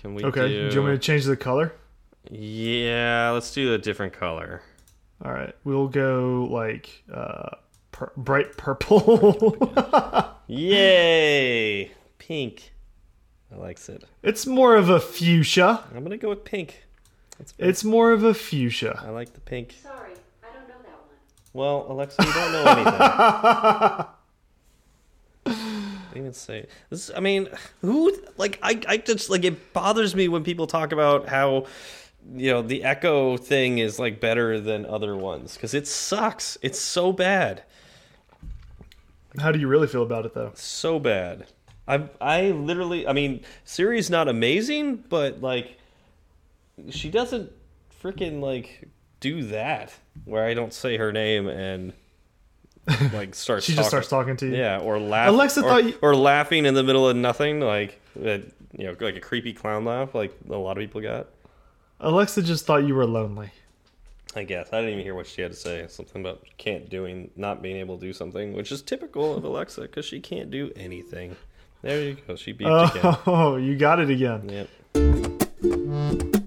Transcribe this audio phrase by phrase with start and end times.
[0.00, 0.48] Can we Okay.
[0.48, 0.68] do?
[0.70, 1.72] Do you want me to change the color?
[2.30, 4.62] Yeah, let's do a different color.
[5.24, 5.54] All right.
[5.64, 7.50] We'll go like uh,
[7.90, 9.56] pur bright purple.
[10.46, 11.90] Yay!
[12.18, 12.72] Pink.
[13.52, 14.04] I likes it.
[14.22, 15.82] it's more of a fuchsia.
[15.94, 16.84] I'm gonna go with pink.
[17.38, 17.54] That's.
[17.58, 19.00] It's more of a fuchsia.
[19.04, 19.74] I like the pink.
[19.82, 20.10] Sorry,
[20.42, 21.16] I don't know that one.
[21.54, 24.04] Well, Alexa, you don't know anything.
[26.18, 27.10] Even say this.
[27.16, 27.48] I mean,
[27.80, 31.66] who like I I just like it bothers me when people talk about how
[32.34, 36.58] you know the Echo thing is like better than other ones because it sucks.
[36.60, 37.62] It's so bad,
[39.38, 40.52] How do you really feel about it though?
[40.54, 41.46] so bad.
[41.86, 43.06] I I literally.
[43.06, 45.78] I mean, Siri's not amazing, but like
[46.90, 47.50] she doesn't
[48.02, 48.88] freaking like
[49.20, 49.92] do that
[50.24, 51.92] where I don't say her name and
[53.12, 53.66] like starts.
[53.66, 54.56] She just starts talking to you.
[54.56, 54.96] Yeah, or.
[54.96, 58.42] Alexa or, thought you- or laughing in the middle of nothing, like that.
[58.76, 61.28] You know, like a creepy clown laugh, like a lot of people got.
[62.00, 63.50] Alexa just thought you were lonely.
[64.36, 65.86] I guess I didn't even hear what she had to say.
[65.88, 69.80] Something about can't doing, not being able to do something, which is typical of Alexa
[69.82, 71.34] because she can't do anything.
[71.82, 72.36] There you go.
[72.36, 73.16] She beat you again.
[73.26, 74.68] Oh, you got it again.
[74.94, 76.44] Yep.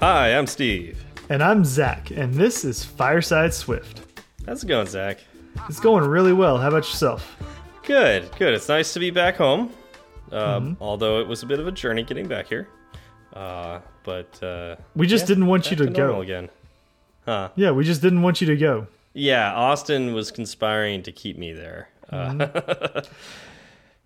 [0.00, 1.02] Hi, I'm Steve.
[1.28, 4.02] And I'm Zach, and this is Fireside Swift.
[4.46, 5.18] How's it going, Zach?
[5.68, 6.56] It's going really well.
[6.58, 7.36] How about yourself?
[7.82, 8.54] Good, good.
[8.54, 9.70] It's nice to be back home.
[10.30, 12.68] Um, Although it was a bit of a journey getting back here.
[13.32, 16.20] Uh, but uh, We just yeah, didn't want you back to go.
[16.20, 16.48] again.
[17.24, 17.48] Huh?
[17.56, 18.86] Yeah, we just didn't want you to go.
[19.14, 21.88] Yeah, Austin was conspiring to keep me there.
[22.10, 23.02] Uh,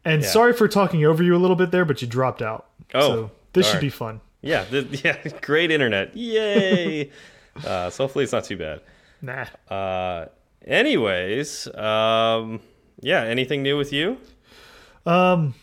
[0.04, 0.28] And Yeah.
[0.28, 2.66] sorry for talking over you a little bit there, but you dropped out.
[2.92, 4.20] Oh, so this should be fun.
[4.42, 6.14] Yeah, the, yeah, great internet.
[6.16, 7.10] Yay!
[7.66, 8.80] uh, so hopefully it's not too bad.
[9.22, 9.46] Nah.
[9.74, 10.26] Uh,
[10.66, 12.60] anyways, um,
[13.00, 14.18] yeah, anything new with you?
[15.06, 15.54] Um,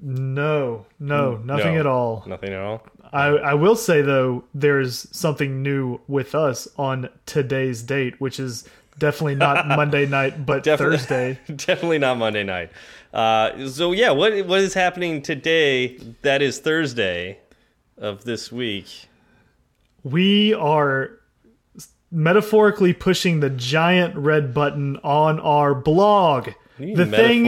[0.00, 1.80] no, no, nothing No.
[1.80, 2.24] at all.
[2.26, 2.86] Nothing at all.
[3.12, 8.68] I, I will say though, there's something new with us on today's date, which is
[8.98, 11.38] definitely not Monday night, but Definitely- Thursday.
[11.48, 12.70] Definitely not Monday night.
[13.12, 15.96] Uh, so yeah, what what is happening today?
[16.22, 17.38] That is Thursday
[18.00, 19.08] of this week.
[20.02, 21.10] We are
[22.10, 26.50] metaphorically pushing the giant red button on our blog.
[26.78, 27.44] The thing,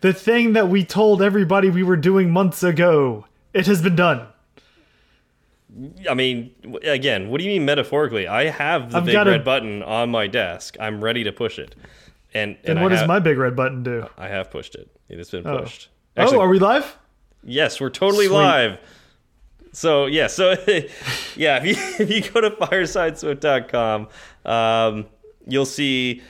[0.00, 3.26] the thing that we told everybody we were doing months ago.
[3.52, 4.26] It has been done.
[6.08, 8.26] I mean, again, what do you mean metaphorically?
[8.26, 10.76] I have the I've big got a- red button on my desk.
[10.80, 11.74] I'm ready to push it,
[12.32, 14.06] and and And what does my big red button do?
[14.16, 14.88] I have pushed it.
[15.10, 15.58] It has been Oh.
[15.60, 15.88] pushed.
[16.16, 16.96] Oh, Actually, oh, are we live?
[17.44, 18.34] Yes, we're totally Sweet.
[18.36, 18.78] live.
[19.78, 20.50] So yeah, so
[21.36, 21.74] yeah, if you
[22.04, 24.08] if you go to firesideswift.com,
[24.44, 25.06] um,
[25.46, 26.20] you'll see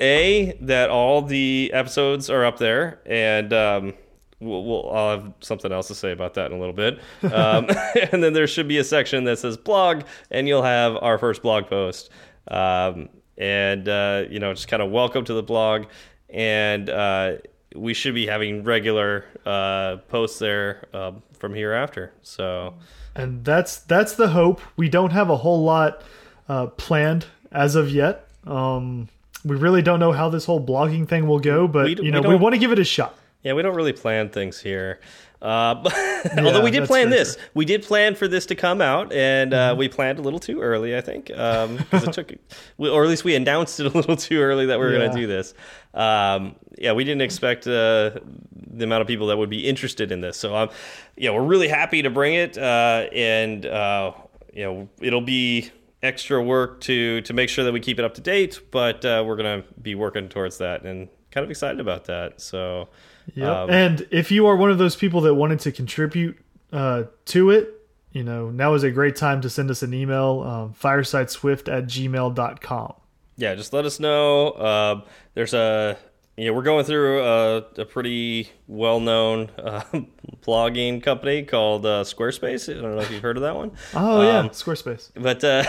[0.00, 3.94] a that all the episodes are up there, and um,
[4.40, 6.98] we'll, we'll I'll have something else to say about that in a little bit.
[7.32, 7.68] Um,
[8.12, 10.02] and then there should be a section that says blog,
[10.32, 12.10] and you'll have our first blog post.
[12.48, 15.84] Um, and uh, you know, just kind of welcome to the blog,
[16.28, 17.34] and uh,
[17.76, 22.12] we should be having regular uh, posts there um, from here after.
[22.22, 22.74] So
[23.14, 24.60] and that's that's the hope.
[24.76, 26.02] We don't have a whole lot
[26.48, 28.28] uh, planned as of yet.
[28.46, 29.08] Um,
[29.44, 32.20] we really don't know how this whole blogging thing will go, but We you know
[32.20, 33.16] we, don't- want to give it a shot.
[33.42, 34.98] yeah, we don't really plan things here.
[35.42, 39.12] Uh, but although we did plan this, we did plan for this to come out,
[39.12, 39.78] and uh, Mm-hmm.
[39.78, 42.32] we planned a little too early, I think, because it took,
[42.78, 45.10] we- or at least we announced it a little too early that we were going
[45.10, 45.54] to do this.
[45.94, 48.10] Um, yeah, we didn't expect uh,
[48.52, 50.36] the amount of people that would be interested in this.
[50.36, 50.70] So, um,
[51.16, 54.12] yeah, we're really happy to bring it, uh, and uh,
[54.52, 55.70] you know, it'll be
[56.02, 58.60] extra work to to make sure that we keep it up to date.
[58.70, 62.40] But uh, we're going to be working towards that, and kind of excited about that.
[62.40, 62.88] So,
[63.34, 63.48] Yep.
[63.48, 66.38] um, and if you are one of those people that wanted to contribute
[66.72, 67.72] uh, to it,
[68.12, 71.84] you know, now is a great time to send us an email, um, firesideswift at
[71.84, 72.94] gmail.com.
[73.36, 74.50] yeah, just let us know.
[74.50, 75.00] Uh,
[75.34, 75.98] there's a
[76.36, 79.80] yeah, we're going through a, a pretty well-known uh,
[80.46, 82.68] blogging company called uh, Squarespace.
[82.70, 83.72] I don't know if you've heard of that one.
[83.94, 85.10] Oh, yeah, Um, Squarespace.
[85.14, 85.62] but uh,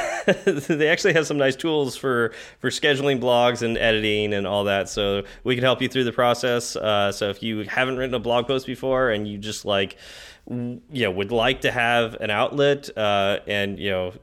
[0.76, 4.90] they actually have some nice tools for for scheduling blogs and editing and all that.
[4.90, 6.76] So we can help you through the process.
[6.76, 9.96] Uh, so if you haven't written a blog post before and you just like,
[10.50, 14.14] you know, would like to have an outlet uh, and you know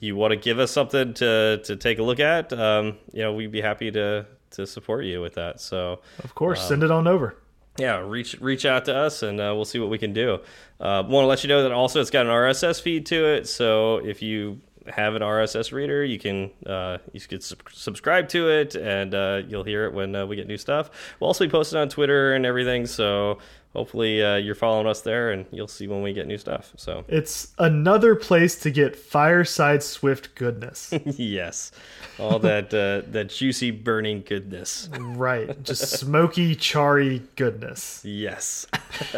[0.00, 3.32] you want to give us something to to take a look at, um, you know,
[3.32, 5.60] we'd be happy to to support you with that.
[5.60, 7.36] So Of course, send it on over.
[7.78, 10.40] yeah, reach reach out to us and uh, we'll see what we can do.
[10.80, 13.46] Uh, Want to let you know that also it's got an RSS feed to it,
[13.48, 18.48] so if you have an RSS reader, you can uh, you can sub subscribe to
[18.48, 20.90] it, and uh, you'll hear it when uh, we get new stuff.
[21.18, 23.38] We'll also be posted on Twitter and everything, so
[23.76, 26.72] hopefully uh, you're following us there, and you'll see when we get new stuff.
[26.76, 30.92] So It's another place to get Fireside Swift goodness.
[31.04, 31.70] yes,
[32.18, 34.88] all that uh, that juicy burning goodness.
[34.98, 35.62] right.
[35.62, 38.02] Just smoky, charry goodness.
[38.04, 38.66] Yes.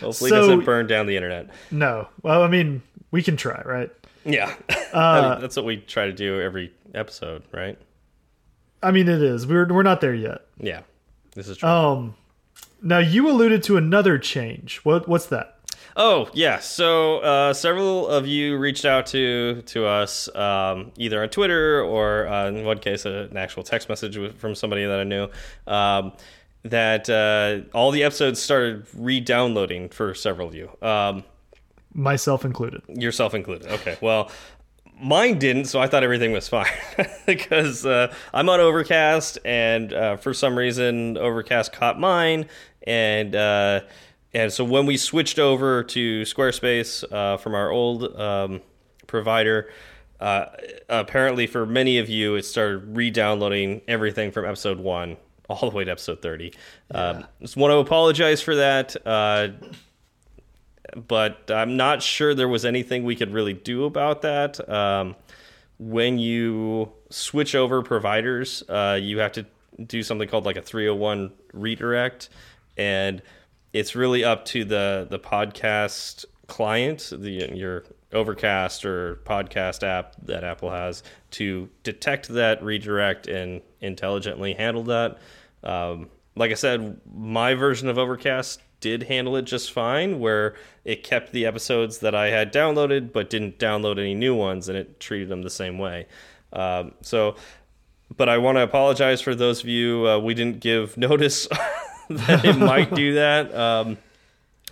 [0.00, 1.48] hopefully So- it doesn't burn down the internet.
[1.70, 2.08] No.
[2.22, 3.90] Well, I mean, we can try, right?
[4.26, 4.54] Yeah,
[4.94, 7.76] I mean, that's what we try to do every episode, right?
[8.82, 9.46] I mean, it is.
[9.46, 10.42] We're we're not there yet.
[10.58, 10.80] Yeah,
[11.34, 11.68] this is true.
[11.68, 12.14] Um,
[12.84, 14.78] now you alluded to another change.
[14.84, 15.58] What what's that?
[15.96, 21.28] Oh yeah, so uh, several of you reached out to to us um, either on
[21.28, 25.28] Twitter or uh, in one case an actual text message from somebody that I knew.
[25.66, 26.12] Um,
[26.64, 31.22] that uh, all the episodes started re-downloading for several of you, um,
[31.92, 32.80] Myself included.
[32.88, 33.70] yourself included.
[33.70, 34.30] Okay, well,
[34.98, 36.72] mine didn't, so I thought everything was fine
[37.26, 42.46] because uh, I'm on Overcast, and uh, for some reason, Overcast caught mine,
[42.84, 43.80] and uh,
[44.32, 48.60] and so when we switched over to Squarespace uh, from our old um,
[49.06, 49.70] provider.
[50.20, 50.46] Uh,
[50.88, 55.16] apparently, for many of you, it started re-downloading everything from episode one
[55.48, 56.54] all the way to episode thirty.
[56.92, 58.96] Um, just want to apologize for that.
[59.04, 59.48] Uh,
[60.94, 64.66] but I'm not sure there was anything we could really do about that.
[64.68, 65.16] Um,
[65.78, 69.46] when you switch over providers, uh, you have to
[69.84, 72.28] do something called like a 301 redirect,
[72.76, 73.22] and
[73.72, 80.44] it's really up to the the podcast client, the your Overcast or podcast app that
[80.44, 85.18] Apple has to detect that redirect and intelligently handle that.
[85.64, 90.54] Um, like I said, my version of Overcast did handle it just fine, where
[90.84, 94.78] it kept the episodes that I had downloaded but didn't download any new ones, and
[94.78, 96.06] it treated them the same way.
[96.52, 97.34] Um, so,
[98.16, 101.48] but I want to apologize for those of you uh, we didn't give notice
[102.10, 103.98] that it might do that, um,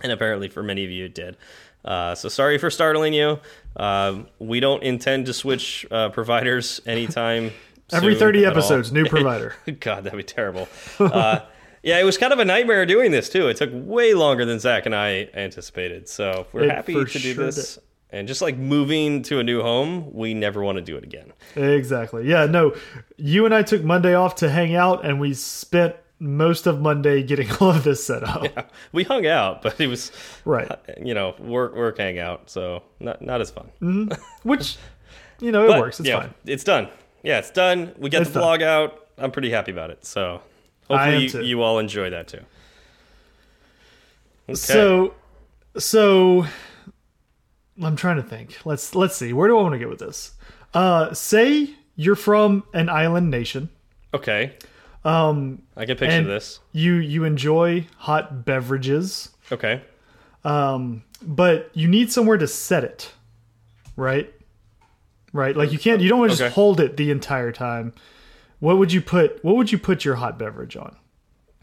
[0.01, 1.37] and apparently for many of you it did.
[1.85, 3.39] Uh, so sorry for startling you.
[3.75, 7.51] Um, we don't intend to switch uh, providers anytime.
[7.91, 8.51] Every 30 at all.
[8.51, 9.55] episodes, new provider.
[9.79, 10.67] God, that'd be terrible.
[10.99, 11.41] Uh,
[11.83, 13.49] yeah, it was kind of a nightmare doing this too.
[13.49, 16.07] It took way longer than Zach and I anticipated.
[16.07, 17.77] So we're It happy to do sure this.
[18.09, 21.33] And just like moving to a new home, we never want to do it again.
[21.55, 22.27] Exactly.
[22.29, 22.75] Yeah, no.
[23.17, 27.21] You and I took Monday off to hang out and we spent most of Monday
[27.21, 28.71] getting all of this set up.
[28.91, 30.11] We hung out, but it was
[30.45, 30.71] Right.
[31.03, 33.69] you know work work hangout, so not not as fun.
[34.43, 34.77] Which
[35.39, 35.99] you know, it But, works.
[35.99, 36.33] It's yeah, fine.
[36.45, 36.87] It's done.
[37.23, 37.93] Yeah, it's done.
[37.97, 39.07] We get It's the vlog out.
[39.17, 40.05] I'm pretty happy about it.
[40.05, 40.41] So
[40.89, 42.39] hopefully you, you all enjoy that too.
[44.49, 44.55] Okay.
[44.55, 45.13] So
[45.77, 46.45] so
[47.81, 48.57] I'm trying to think.
[48.65, 49.33] Let's let's see.
[49.33, 50.33] Where do I want to get with this?
[50.73, 53.69] Uh say you're from an island nation.
[54.13, 54.55] okay,
[55.05, 56.59] Um I can picture this.
[56.71, 59.29] you you enjoy hot beverages.
[59.51, 59.81] Okay.
[60.45, 63.11] um, but you need somewhere to set it,
[63.95, 64.33] right?
[65.31, 66.01] Right, like you can't.
[66.01, 66.53] You don't want to just Okay.
[66.53, 67.93] hold it the entire time.
[68.59, 69.43] What would you put?
[69.43, 70.95] What would you put your hot beverage on?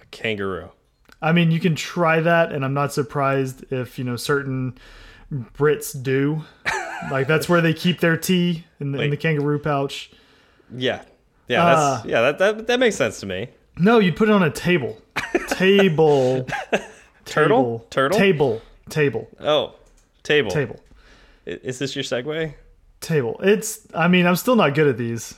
[0.02, 0.70] A kangaroo.
[1.22, 4.76] I mean, you can try that, and I'm not surprised if you know certain
[5.32, 6.44] Brits do.
[7.12, 10.10] like that's where they keep their tea in the, in the kangaroo pouch.
[10.76, 11.02] Yeah.
[11.50, 13.48] Yeah, that's Uh, yeah, that, that that makes sense to me.
[13.76, 14.98] No, you'd put it on a table.
[15.48, 16.46] table.
[17.24, 17.80] Turtle?
[17.80, 17.86] Table.
[17.90, 18.18] Turtle?
[18.18, 18.62] Table.
[18.88, 19.28] Table.
[19.40, 19.74] Oh.
[20.22, 20.50] Table.
[20.50, 20.80] Table.
[21.46, 22.54] Is this your segue?
[23.00, 23.40] table.
[23.42, 23.86] It's.
[23.94, 25.34] I mean, I'm still not good at these.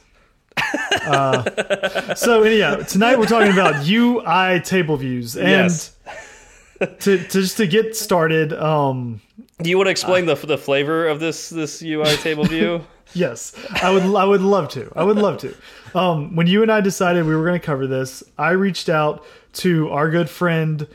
[1.06, 5.96] Uh, so anyhow, tonight we're talking about UI table views, and Yes.
[6.80, 6.86] to,
[7.18, 9.20] to just to get started, um,
[9.62, 12.84] Do you want to explain the the flavor of this this UI table view?
[13.14, 14.02] yes, I would.
[14.02, 14.92] I would love to.
[14.94, 15.54] I would love to.
[15.94, 19.24] Um, when you and I decided we were going to cover this, I reached out
[19.54, 20.86] to our good friend.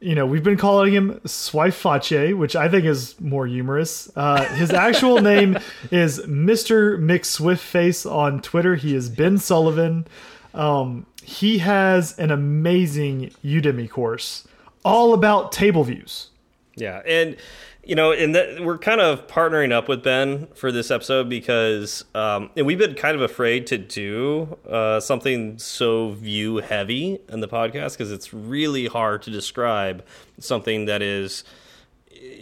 [0.00, 4.10] You know, we've been calling him Swiface, which I think is more humorous.
[4.14, 5.58] Uh, his actual name
[5.90, 6.98] is Mr.
[6.98, 8.74] McSwiftface on Twitter.
[8.74, 10.06] He is Ben Sullivan.
[10.52, 14.46] Um, he has an amazing Udemy course
[14.84, 16.28] all about table views.
[16.76, 17.36] Yeah, and
[17.84, 22.04] you know, and that we're kind of partnering up with Ben for this episode because,
[22.14, 27.40] um, and we've been kind of afraid to do uh, something so view heavy in
[27.40, 30.04] the podcast because it's really hard to describe
[30.38, 31.44] something that is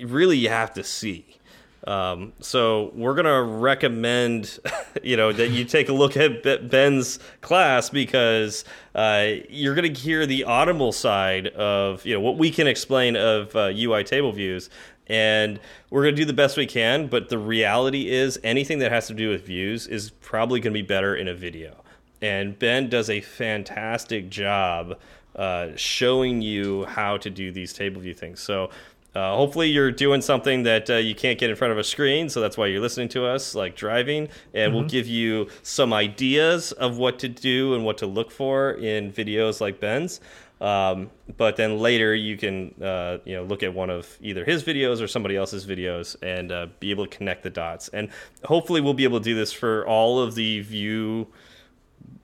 [0.05, 1.39] really you have to see.
[1.85, 4.59] Um, so we're gonna recommend,
[5.03, 10.27] you know, that you take a look at Ben's class because uh, you're gonna hear
[10.27, 14.71] the audible side of you know what we can explain of uh, UI table views,
[15.09, 15.61] and
[15.91, 19.07] we're going to do the best we can but the reality is anything that has
[19.07, 21.77] to do with views is probably going to be better in a video.
[22.21, 24.99] And ben does a fantastic job
[25.35, 28.41] uh, showing you how to do these table view things.
[28.41, 28.71] So
[29.15, 32.29] uh, hopefully you're doing something that uh, you can't get in front of a screen
[32.29, 34.73] so that's why you're listening to us like driving and mm -hmm.
[34.73, 34.89] we'll mm-hmm.
[34.89, 39.61] give you some ideas of what to do and what to look for in videos
[39.61, 40.21] like ben's
[40.63, 44.63] um, but then later you can uh, you know look at one of either his
[44.63, 47.89] videos or somebody else's videos and uh, be able to connect the dots.
[47.89, 48.11] And
[48.45, 51.27] hopefully we'll be able to do this for all of the view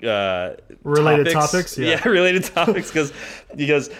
[0.05, 0.53] uh,
[0.85, 1.51] related topics.
[1.51, 1.89] topics yeah.
[2.05, 3.13] yeah, related topics because
[3.57, 3.91] because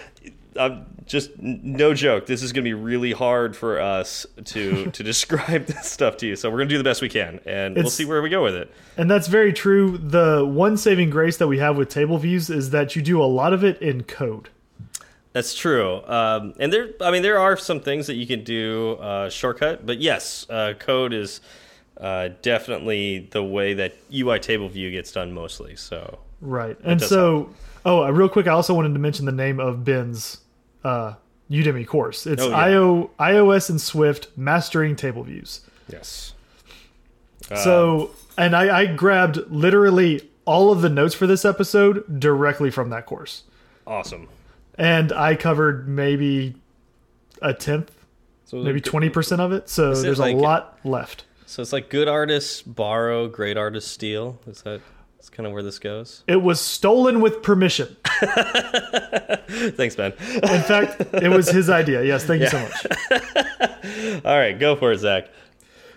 [0.57, 2.27] I'm just no joke.
[2.27, 6.27] This is going to be really hard for us to to describe this stuff to
[6.27, 6.35] you.
[6.37, 8.29] So we're going to do the best we can, and it's, we'll see where we
[8.29, 8.71] go with it.
[8.95, 9.97] And that's very true.
[9.97, 13.25] The one saving grace that we have with table views is that you do a
[13.25, 14.49] lot of it in code.
[15.33, 16.03] That's true.
[16.05, 19.85] Um, and there, I mean, there are some things that you can do uh, shortcut,
[19.85, 21.41] but yes, uh, code is
[21.97, 25.75] uh, definitely the way that UI table view gets done mostly.
[25.75, 27.37] So right, and so.
[27.37, 30.41] Help Oh, uh, real quick, I also wanted to mention the name of Ben's
[30.83, 31.13] uh,
[31.49, 32.27] Udemy course.
[32.27, 32.57] It's oh, yeah.
[32.57, 35.61] IO, iOS and Swift Mastering Table Views.
[35.87, 36.33] Yes.
[37.63, 42.69] So, um, and I, I grabbed literally all of the notes for this episode directly
[42.69, 43.43] from that course.
[43.87, 44.27] Awesome.
[44.75, 46.55] And I covered maybe
[47.41, 47.91] a tenth,
[48.45, 49.67] so maybe twenty percent of it.
[49.67, 51.25] So there's like, a lot left.
[51.47, 54.39] So it's like good artists borrow, great artists steal.
[54.45, 54.81] Is that?
[55.19, 56.23] That's kind of where this goes.
[56.27, 57.97] It was stolen with permission.
[58.05, 60.13] Thanks, Ben.
[60.13, 62.05] In fact, it was his idea.
[62.05, 62.45] Yes, thank yeah.
[62.45, 64.23] you so much.
[64.25, 65.29] All right, go for it, Zach.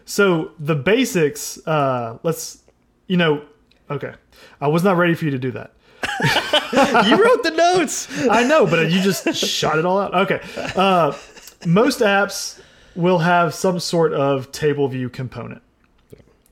[0.07, 1.65] So the basics.
[1.65, 2.65] Uh, let's,
[3.07, 3.45] you know,
[3.89, 4.15] okay.
[4.61, 5.73] I was not ready for you to do that.
[7.07, 8.09] you wrote the notes.
[8.29, 10.15] I know, but you just shot it all out.
[10.17, 10.41] Okay.
[10.75, 11.17] Uh,
[11.65, 12.61] most apps
[12.97, 15.63] will have some sort of table view component.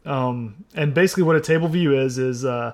[0.04, 2.72] Um, and basically, what a table view is is uh,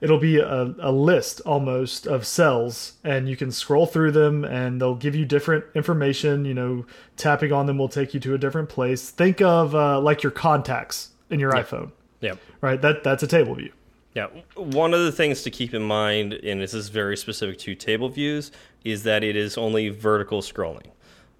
[0.00, 4.80] it'll be a, a list almost of cells, and you can scroll through them, and
[4.80, 6.44] they'll give you different information.
[6.44, 6.86] You know,
[7.16, 9.10] tapping on them will take you to a different place.
[9.10, 11.68] Think of uh, like your contacts in your yep.
[11.68, 11.92] iPhone.
[12.20, 12.34] Yeah.
[12.60, 12.80] Right.
[12.80, 13.72] That that's a table view.
[14.14, 14.26] Yeah,
[14.56, 18.10] one of the things to keep in mind, and this is very specific to table
[18.10, 18.52] views,
[18.84, 20.90] is that it is only vertical scrolling.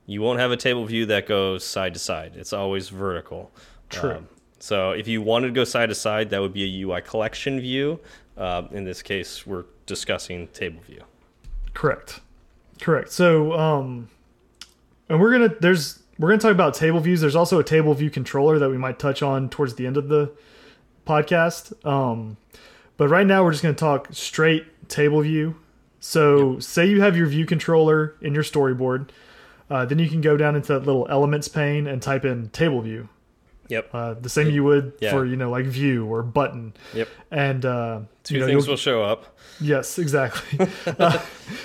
[0.07, 2.33] You won't have a table view that goes side to side.
[2.35, 3.51] It's always vertical.
[3.91, 4.13] True.
[4.13, 4.29] Um,
[4.63, 7.59] so if you wanted to go side to side, that would be a UI collection
[7.59, 7.99] view.
[8.37, 11.03] Uh, in this case, we're discussing table view.
[11.75, 12.21] Correct.
[12.81, 13.11] Correct.
[13.11, 14.09] So, um,
[15.09, 17.21] and we're gonna there's we're gonna talk about table views.
[17.21, 20.07] There's also a table view controller that we might touch on towards the end of
[20.07, 20.31] the
[21.09, 21.85] podcast.
[21.85, 22.37] Um,
[22.97, 25.57] but right now we're just gonna talk straight table view.
[25.99, 26.63] So, yep.
[26.63, 29.09] say you have your view controller in your storyboard,
[29.69, 32.81] uh, then you can go down into that little elements pane and type in table
[32.81, 33.09] view
[33.73, 33.91] Yep.
[33.95, 35.11] Uh, the same you would yeah.
[35.11, 36.75] for you know like view or button.
[36.93, 37.09] Yep.
[37.31, 39.35] And uh, two you know, things will show up.
[39.63, 40.69] Yes, exactly.
[40.99, 41.25] uh,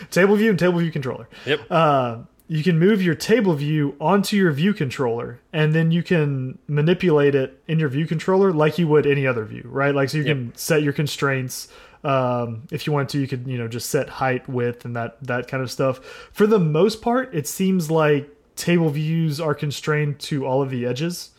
[0.10, 1.28] table view and table view controller.
[1.46, 1.60] Yep.
[1.70, 6.58] Uh, you can move your table view onto your view controller, and then you can
[6.68, 9.94] manipulate it in your view controller like you would any other view, right?
[9.94, 10.38] Like so you yep.
[10.38, 11.68] can set your constraints.
[12.06, 15.22] Um, if you want to, you could you know just set height, width, and that
[15.24, 16.00] that kind of stuff.
[16.32, 20.86] For the most part, it seems like table views are constrained to all of the
[20.86, 21.32] edges.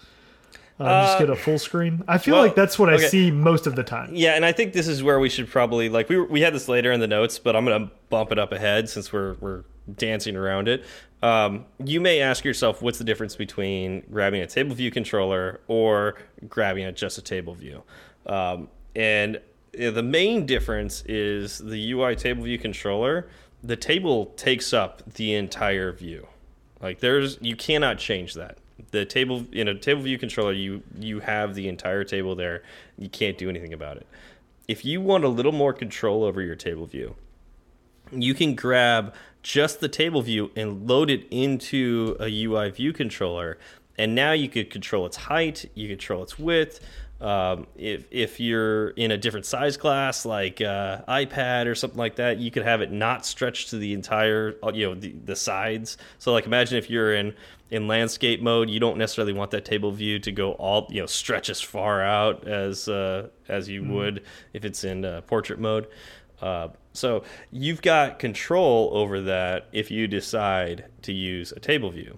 [0.81, 2.05] Uh, just get a full screen.
[2.07, 3.05] I feel well, like that's what okay.
[3.05, 4.11] I see most of the time.
[4.13, 6.69] Yeah, and I think this is where we should probably like we we had this
[6.69, 9.65] later in the notes, but I'm going to bump it up ahead since we're we're
[9.93, 10.85] dancing around it.
[11.21, 16.15] Um, you may ask yourself, what's the difference between grabbing a table view controller or
[16.49, 17.83] grabbing a, just a table view?
[18.27, 19.41] Um, and
[19.73, 23.29] the main difference is the UI table view controller.
[23.65, 26.29] The table takes up the entire view.
[26.81, 28.59] Like there's you cannot change that
[28.91, 32.63] the table in a table view controller you you have the entire table there.
[32.97, 34.07] You can't do anything about it.
[34.67, 37.17] If you want a little more control over your table view
[38.13, 43.59] you can grab just the table view and load it into a UI view controller.
[43.99, 46.81] And now you could control its height you control its width
[47.21, 52.17] um, if if you're in a different size class like uh, iPad or something like
[52.17, 55.97] that, you could have it not stretch to the entire you know the, the sides.
[56.19, 57.35] So like imagine if you're in
[57.71, 61.07] in landscape mode, you don't necessarily want that table view to go all you know
[61.07, 63.95] stretch as far out as uh, as you mm.
[63.95, 65.89] would if it's in uh, portrait mode.
[66.41, 72.17] Uh, so you've got control over that if you decide to use a table view.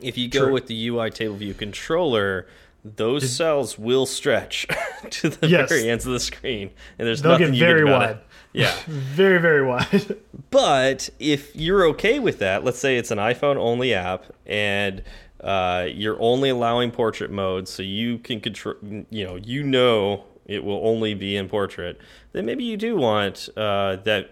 [0.00, 0.52] If you go True.
[0.52, 2.48] with the UI table view controller,
[2.84, 4.66] those cells will stretch
[5.10, 5.68] to the Yes.
[5.68, 8.00] very ends of the screen, and there's They'll nothing get you can very do about
[8.00, 8.10] wide.
[8.10, 8.26] it.
[8.56, 10.16] Yeah, Very, very wide.
[10.50, 15.02] but if you're okay with that, let's say it's an iPhone only app, and
[15.40, 18.76] uh, you're only allowing portrait mode, so you can control.
[19.10, 21.98] You know, you know it will only be in portrait.
[22.30, 24.30] Then maybe you do want uh, that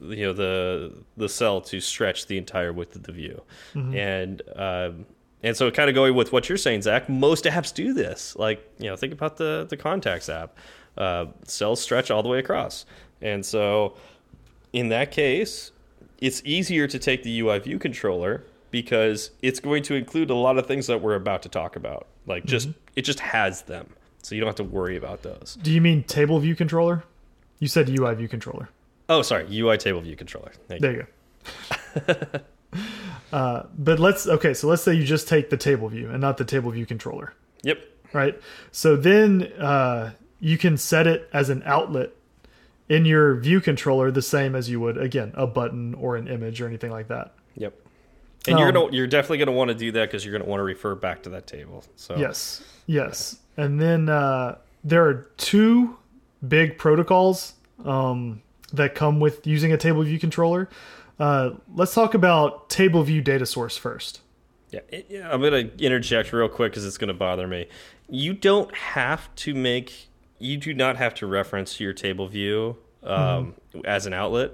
[0.00, 3.42] you know the the cell to stretch the entire width of the view
[3.74, 5.06] and um,
[5.42, 8.36] and so kind of going with what you're saying zach most apps do this.
[8.36, 10.56] Like you know think about the the contacts app.
[10.98, 12.84] Uh, cells stretch all the way across.
[13.22, 13.94] And so
[14.72, 15.72] in that case
[16.20, 20.58] it's easier to take the ui view controller because it's going to include a lot
[20.58, 22.06] of things that we're about to talk about.
[22.26, 23.94] Like just it just has them.
[24.22, 25.56] So you don't have to worry about those.
[25.62, 27.04] Do you mean table view controller?
[27.58, 28.68] You said UI view controller.
[29.08, 29.46] oh sorry.
[29.58, 30.52] Ui table view controller.
[30.68, 30.88] Thank you.
[30.88, 32.40] There you go.
[33.32, 34.54] uh, but let's okay.
[34.54, 37.34] So let's say you just take the table view and not the table view controller,
[37.62, 37.78] yep
[38.12, 38.40] right?
[38.72, 42.10] So then uh, you can set it as an outlet
[42.88, 46.60] in your view controller, the same as you would again a button or an image
[46.60, 47.34] or anything like that.
[47.56, 47.74] Yep.
[48.48, 50.60] And you're Um, gonna you're definitely gonna want to do that because you're gonna want
[50.60, 51.84] to refer back to that table.
[51.96, 53.38] So Yes, yes.
[53.56, 55.96] And then uh, there are two
[56.46, 57.52] big protocols
[57.84, 60.68] um, that come with using a table view controller.
[61.20, 64.22] Uh, let's talk about table view data source first.
[64.70, 67.68] yeah, yeah, I'm gonna interject real quick because it's gonna bother me.
[68.08, 70.08] You don't have to make
[70.38, 74.52] you do not have to reference your table view um, as an outlet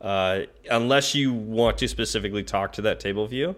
[0.00, 3.56] uh, unless you want to specifically talk to that table view.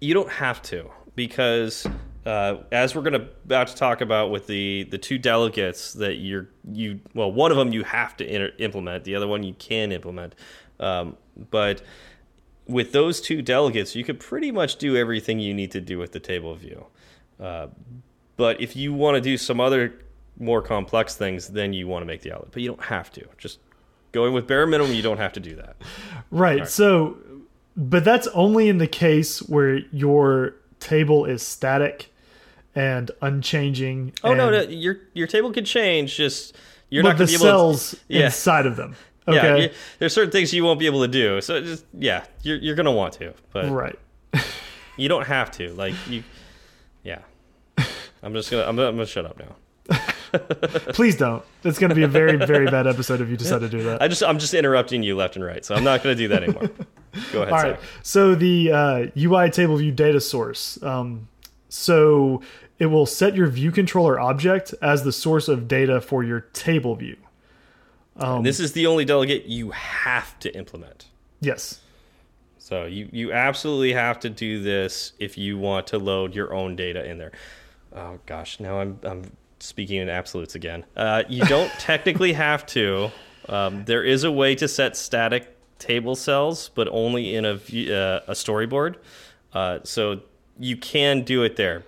[0.00, 1.86] You don't have to because
[2.26, 6.14] uh, as we're going to about to talk about with the the two delegates that
[6.14, 9.92] you're you well one of them you have to implement the other one you can
[9.92, 10.34] implement
[10.80, 11.16] um,
[11.50, 11.82] but
[12.66, 16.12] with those two delegates you could pretty much do everything you need to do with
[16.12, 16.86] the table view
[17.40, 17.66] uh,
[18.36, 19.94] but if you want to do some other
[20.38, 23.24] more complex things then you want to make the outlet but you don't have to
[23.38, 23.58] just
[24.12, 25.76] going with bare minimum you don't have to do that
[26.30, 26.68] Right.
[26.68, 27.16] So,
[27.76, 32.12] but that's only in the case where your table is static
[32.74, 34.12] and unchanging.
[34.22, 36.54] oh no, and- no your your table could change just
[36.88, 38.26] you're not the going to be able to cells Yeah.
[38.26, 38.94] inside of them.
[39.32, 39.62] Yeah, Okay.
[39.64, 41.40] you- there's certain things you won't be able to do.
[41.40, 43.98] So just yeah, you're you're gonna want to, but right.
[44.96, 45.72] you don't have to.
[45.74, 46.22] Like you,
[47.02, 47.20] yeah.
[48.22, 49.56] I'm just gonna I'm gonna, I'm gonna shut up now.
[50.92, 51.42] Please don't.
[51.64, 54.00] It's going to be a very, very bad episode if you decide to do that.
[54.00, 56.42] I just I'm just interrupting you left and right, so I'm not gonna do that
[56.44, 56.70] anymore.
[57.32, 57.80] Go ahead, All Zach.
[58.02, 60.80] So the uh, UI table view data source.
[60.82, 61.28] Um,
[61.68, 62.42] so
[62.78, 66.94] it will set your view controller object as the source of data for your table
[66.94, 67.16] view.
[68.20, 71.06] And this is the only delegate you have to implement.
[71.40, 71.80] Yes.
[72.58, 76.76] So you you absolutely have to do this if you want to load your own
[76.76, 77.32] data in there.
[77.94, 80.84] Oh gosh, now I'm I'm speaking in absolutes again.
[80.96, 83.10] Uh, you don't technically have to.
[83.48, 88.20] Um, there is a way to set static table cells, but only in a uh,
[88.28, 88.96] a storyboard.
[89.52, 90.20] Uh, so
[90.58, 91.84] you can do it there.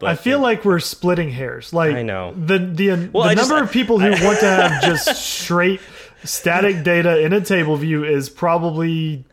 [0.00, 1.72] But I feel like we're splitting hairs.
[1.72, 2.34] Like I know.
[2.34, 5.80] the the, Well, the I just- number of people who want to have just straight
[6.24, 9.24] static data in a table view is probably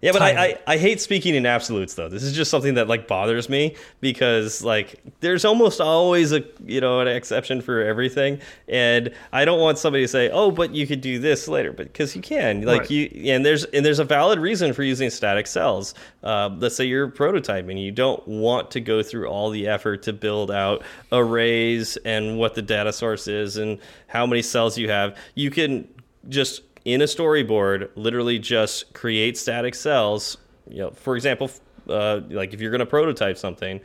[0.00, 0.22] Yeah, but.
[0.22, 2.08] I, I, I hate speaking in absolutes though.
[2.08, 6.80] This is just something that like bothers me because like there's almost always a you
[6.80, 10.86] know an exception for everything, and I don't want somebody to say, oh, but you
[10.86, 12.90] could do this later, but because you can, like Right.
[12.90, 15.92] you and there's and there's a valid reason for using static cells.
[16.24, 20.14] Uh, let's say you're prototyping, you don't want to go through all the effort to
[20.14, 20.82] build out
[21.12, 25.14] arrays and what the data source is and how many cells you have.
[25.34, 25.86] You can
[26.28, 30.36] just in a storyboard literally just create static cells.
[30.68, 31.50] You know for example
[31.88, 33.80] uh, like if you're going to prototype something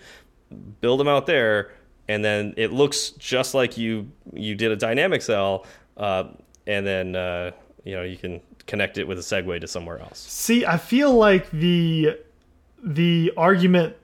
[0.81, 1.71] build them out there
[2.07, 5.65] and then it looks just like you you did a dynamic cell
[5.97, 6.25] uh,
[6.67, 7.51] and then uh,
[7.83, 10.19] you know you can connect it with a segue to somewhere else.
[10.19, 12.19] See, I feel like the
[12.83, 13.95] the argument,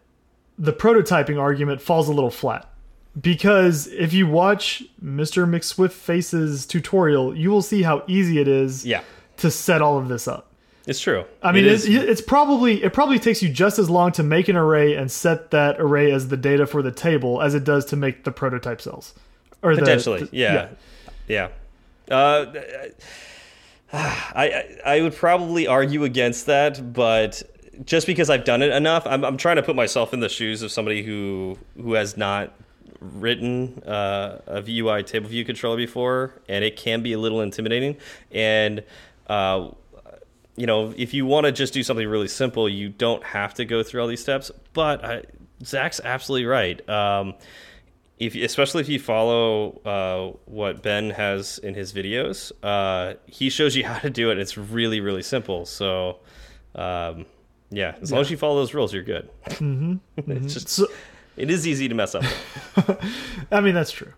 [0.57, 2.70] the prototyping argument, falls a little flat
[3.19, 5.45] because if you watch Mr.
[5.49, 9.01] McSwift Face's tutorial, you will see how easy it is yeah
[9.37, 10.51] to set all of this up.
[10.85, 14.11] it's true I mean, It it's, it's probably it probably takes you just as long
[14.13, 17.53] to make an array and set that array as the data for the table as
[17.55, 19.13] it does to make the prototype cells.
[19.61, 20.69] Or potentially the- yeah
[21.27, 21.49] yeah,
[22.09, 22.45] Uh,
[23.93, 27.43] I, I I would probably argue against that but
[27.85, 30.61] just because I've done it enough I'm, I'm trying to put myself in the shoes
[30.61, 32.53] of somebody who who has not
[33.01, 37.97] written uh, a UI table view controller before and it can be a little intimidating
[38.31, 38.83] and
[39.27, 39.69] uh,
[40.55, 43.65] you know, if you want to just do something really simple, you don't have to
[43.65, 44.51] go through all these steps.
[44.73, 45.23] But I,
[45.63, 46.87] Zach's absolutely right.
[46.89, 47.35] Um,
[48.19, 53.75] if especially if you follow uh, what Ben has in his videos, uh, he shows
[53.75, 54.37] you how to do it.
[54.37, 55.65] It's really really simple.
[55.65, 56.19] So.
[56.75, 57.25] Um,
[57.73, 59.29] yeah, as long as you follow those rules, you're good.
[59.45, 59.95] Mm-hmm.
[60.31, 60.87] it's just So,
[61.37, 62.23] it is easy to mess up.
[63.51, 64.13] I mean, that's true.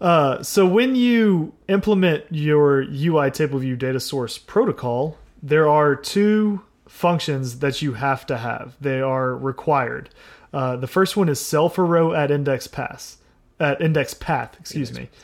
[0.00, 6.62] Uh, so when you implement your UI table view data source protocol, there are two
[6.86, 8.76] functions that you have to have.
[8.80, 10.10] They are required.
[10.52, 13.18] Uh, the first one is cell for row at index pass
[13.60, 14.56] at index path.
[14.60, 15.08] Excuse me.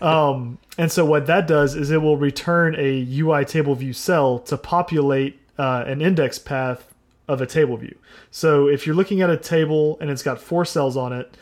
[0.00, 4.38] Um, and so what that does is it will return a UI table view cell
[4.40, 6.93] to populate uh, an index path
[7.28, 7.96] of a table view.
[8.30, 11.36] So if you're looking at a table and it's got four cells on it,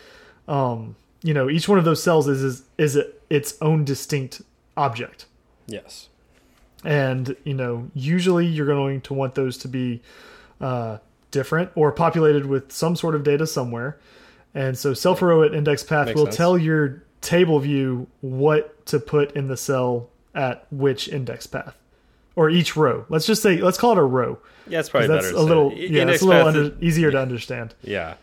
[0.49, 4.43] um, you know each one of those cells is is, is a, its own distinct
[4.77, 5.27] object.
[5.67, 6.09] yes.
[6.85, 10.03] And you know usually you're going to want those to be
[10.61, 10.99] uh,
[11.31, 13.99] different or populated with some sort of data somewhere.
[14.55, 16.37] And so self row at index path Makes will sense.
[16.37, 21.77] tell your table view what to put in the cell at which index path
[22.37, 23.05] or each row.
[23.09, 24.39] Let's just say let's call it a row.
[24.67, 25.37] Yeah, it's probably That's better.
[25.37, 27.75] a little yeah, it's a little under, easier to understand.
[27.83, 28.15] yeah.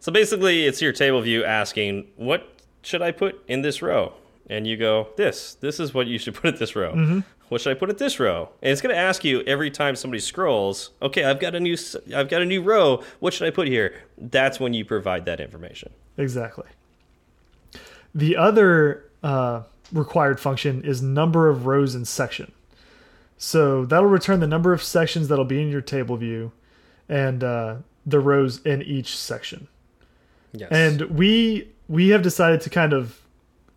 [0.00, 2.48] So basically, it's your table view asking, "What
[2.82, 4.12] should I put in this row?"
[4.48, 5.54] And you go, "This.
[5.54, 6.92] This is what you should put at this row.
[6.92, 7.20] Mm-hmm.
[7.48, 9.96] What should I put at this row?" And it's going to ask you every time
[9.96, 11.76] somebody scrolls, "Okay, I've got a new,
[12.14, 13.02] I've got a new row.
[13.20, 15.90] What should I put here?" That's when you provide that information.
[16.16, 16.66] Exactly.
[18.14, 22.52] The other uh, required function is number of rows in section.
[23.38, 26.52] So that'll return the number of sections that'll be in your table view
[27.08, 29.68] and uh, the rows in each section.
[30.52, 30.68] Yes.
[30.70, 33.20] And we we have decided to kind of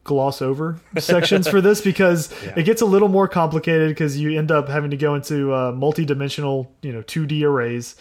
[0.06, 2.54] gloss over sections for this because Yeah.
[2.58, 5.72] it gets a little more complicated because you end up having to go into uh,
[5.74, 7.95] multi-dimensional, you know, 2D arrays.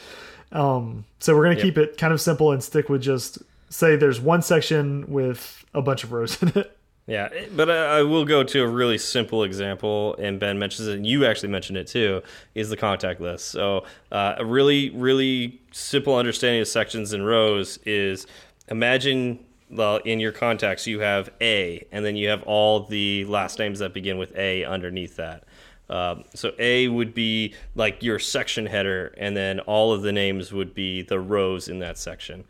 [0.53, 1.75] Um, so we're going to Yep.
[1.75, 5.83] keep it kind of simple and stick with just say there's one section with a
[5.83, 6.78] bunch of rows in it.
[7.09, 11.07] Yeah, but I will go to a really simple example, and Ben mentions it, and
[11.07, 12.23] you actually mentioned it too,
[12.55, 13.47] is the contact list.
[13.47, 18.27] So uh, a really, really simple understanding of sections and rows is
[18.68, 19.38] imagine
[19.71, 23.79] well, in your contacts you have A, and then you have all the last names
[23.79, 25.44] that begin with A underneath that.
[25.90, 30.53] Um, so A would be like your section header, and then all of the names
[30.53, 32.44] would be the rows in that section.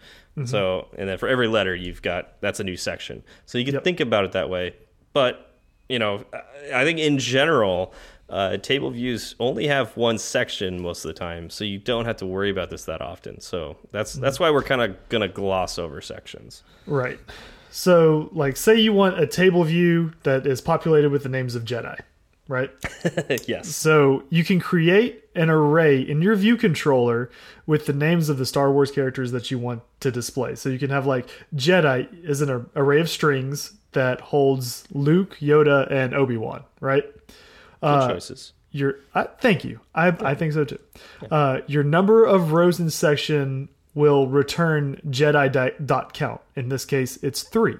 [0.46, 3.22] So, and then for every letter, you've got that's a new section.
[3.46, 3.84] So you can Yep.
[3.84, 4.74] think about it that way.
[5.12, 5.44] But
[5.88, 7.94] you know, I- I think in general,
[8.28, 12.16] uh, table views only have one section most of the time, so you don't have
[12.18, 13.40] to worry about this that often.
[13.40, 16.62] So that's that's why we're kind of gonna gloss over sections.
[16.86, 17.18] Right.
[17.70, 21.64] So, like, say you want a table view that is populated with the names of
[21.64, 21.98] Jedi,
[22.48, 22.70] right?
[23.46, 23.68] yes.
[23.68, 27.30] So you can create an array in your view controller
[27.66, 30.54] with the names of the Star Wars characters that you want to display.
[30.54, 35.90] So you can have like Jedi is an array of strings that holds Luke, Yoda,
[35.90, 37.04] and Obi Wan, right?
[37.80, 38.52] Good choices.
[38.70, 39.80] Your uh, thank you.
[39.94, 40.78] I I think so too.
[41.30, 46.40] Uh, your number of rows in section will return Jedi di- dot count.
[46.54, 47.76] In this case, it's three.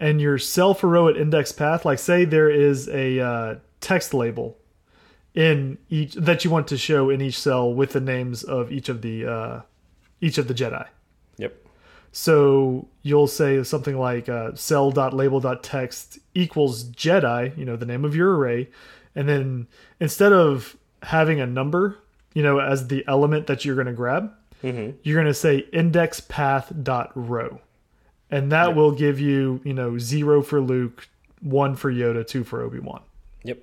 [0.00, 4.12] And your cell for row at index path, like say there is a uh, text
[4.12, 4.56] label
[5.34, 8.88] in each that you want to show in each cell with the names of each
[8.88, 9.60] of the uh,
[10.20, 10.86] each of the Jedi.
[11.36, 11.54] Yep.
[12.12, 18.36] So you'll say something like uh, cell.label.text equals Jedi, you know, the name of your
[18.36, 18.68] array,
[19.14, 19.68] and then
[20.00, 21.98] instead of having a number,
[22.34, 24.32] you know, as the element that you're going to grab,
[24.62, 24.98] Mm-hmm.
[25.04, 27.62] you're going to say index path dot row,
[28.30, 31.08] and that will give you, you know, zero for Luke,
[31.40, 33.02] one for Yoda, two for Obi Wan.
[33.44, 33.62] Yep.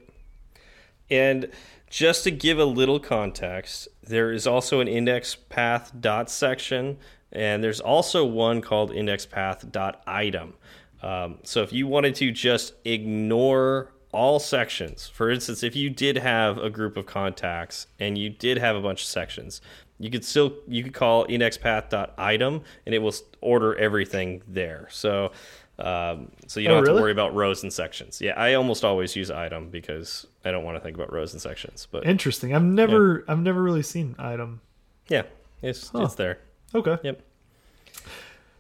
[1.09, 1.51] And
[1.89, 6.97] just to give a little context, there is also an index path dot section,
[7.31, 10.53] and there's also one called index path dot item.
[11.01, 16.17] Um, so if you wanted to just ignore all sections, for instance, if you did
[16.17, 19.61] have a group of contacts and you did have a bunch of sections,
[19.99, 24.41] you could still you could call index path dot item and it will order everything
[24.47, 24.87] there.
[24.91, 25.31] So
[25.79, 26.97] um, so you Oh, don't have really?
[26.97, 28.19] to worry about rows and sections.
[28.19, 31.41] Yeah, I almost always use item because I don't want to think about rows and
[31.41, 31.87] sections.
[31.91, 32.55] But Interesting.
[32.55, 34.61] I've never, I've never really seen item.
[35.07, 35.23] yeah,
[35.61, 36.39] it's it's there.
[36.73, 36.97] Okay.
[37.03, 37.21] Yep.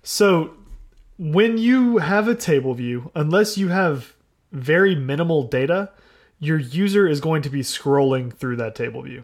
[0.03, 0.53] So
[1.17, 4.15] when you have a table view, unless you have
[4.51, 5.89] very minimal data,
[6.39, 9.23] your user is going to be scrolling through that table view,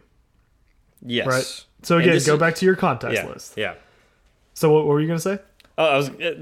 [1.02, 1.28] Yes.
[1.28, 1.66] right?
[1.84, 3.28] So again, go back to your contacts Yeah.
[3.28, 3.54] list.
[3.58, 3.76] Yeah.
[4.54, 5.40] So what, what were you going to say?
[5.78, 6.36] Oh, I was uh,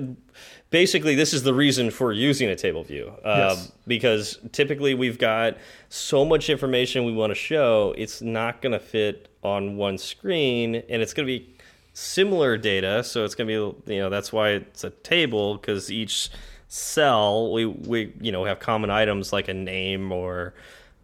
[0.70, 3.72] basically this is the reason for using a table view um, Yes.
[3.88, 5.58] because typically we've got
[5.90, 10.76] so much information we want to show it's not going to fit on one screen
[10.76, 11.56] and it's going to be
[11.94, 15.90] similar data so it's going to be you know that's why it's a table because
[15.90, 16.30] each
[16.68, 20.54] cell we we you know have common items like a name or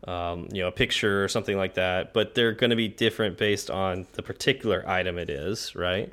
[0.08, 3.38] um, you know a picture or something like that but they're going to be different
[3.38, 6.12] based on the particular item it is right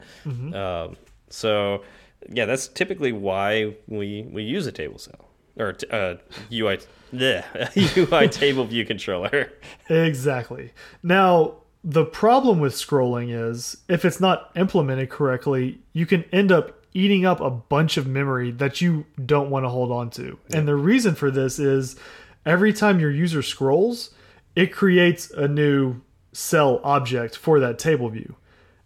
[0.54, 0.96] um,
[1.30, 1.82] so
[2.30, 6.16] yeah that's typically why we we use a table cell or uh,
[6.52, 6.78] UI
[7.12, 9.52] bleh, UI table view controller
[9.88, 10.72] Exactly.
[11.02, 16.80] Now, the problem with scrolling is if it's not implemented correctly, you can end up
[16.94, 20.38] eating up a bunch of memory that you don't want to hold on to.
[20.54, 21.96] And the reason for this is
[22.44, 24.10] every time your user scrolls,
[24.54, 26.00] it creates a new
[26.32, 28.36] cell object for that table view.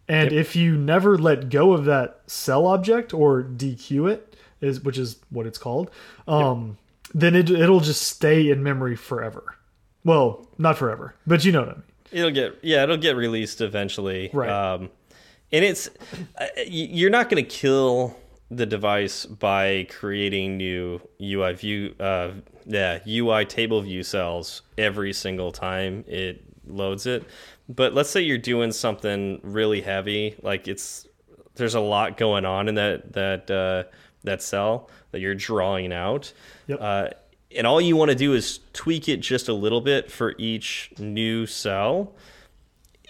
[0.08, 4.96] And if you never let go of that cell object or dequeue it, is which
[4.98, 5.90] is what it's called,
[6.26, 6.78] um,
[7.14, 9.56] then it, it'll just stay in memory forever.
[10.04, 11.82] Well, not forever, but you know what I mean.
[12.10, 14.30] It'll get yeah, it'll get released eventually.
[14.32, 14.48] Right.
[14.48, 14.90] Um,
[15.52, 15.90] and it's
[16.40, 18.16] uh, you're not going to kill
[18.50, 22.30] the device by creating new UI view uh,
[22.64, 27.24] yeah UI table view cells every single time it loads it.
[27.68, 31.06] But let's say you're doing something really heavy, like it's
[31.56, 33.84] there's a lot going on in that that uh,
[34.24, 36.32] that cell that you're drawing out.
[36.66, 36.78] Yep.
[36.80, 37.08] Uh,
[37.56, 40.92] and all you want to do is tweak it just a little bit for each
[40.98, 42.14] new cell.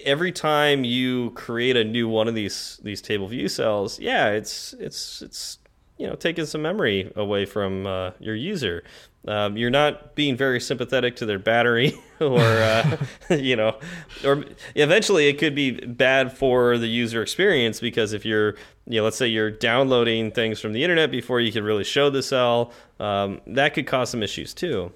[0.05, 4.73] Every time you create a new one of these these table view cells, yeah, it's
[4.75, 5.59] it's it's
[5.99, 8.85] you know taking some memory away from uh, your user.
[9.27, 12.97] Um, you're not being very sympathetic to their battery, or uh,
[13.31, 13.77] you know,
[14.25, 18.55] or eventually it could be bad for the user experience because if you're,
[18.87, 22.09] you know, let's say you're downloading things from the internet before you can really show
[22.09, 24.93] the cell, um, that could cause some issues too.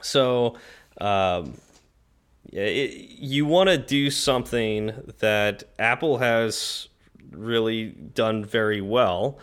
[0.00, 0.56] So,
[1.00, 1.54] um,
[2.52, 6.88] it, you want to do something that Apple has
[7.30, 9.38] really done very well,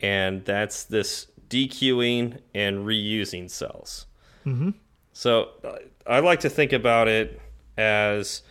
[0.00, 4.06] and that's this dequeuing and reusing cells.
[4.46, 4.74] Mhm.
[5.12, 7.40] So uh, I like to think about it
[7.76, 8.42] as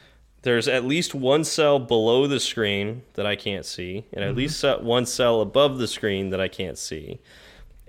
[0.41, 4.63] there's at least one cell below the screen that I can't see, and at least
[4.63, 7.19] uh, one cell above the screen that I can't see.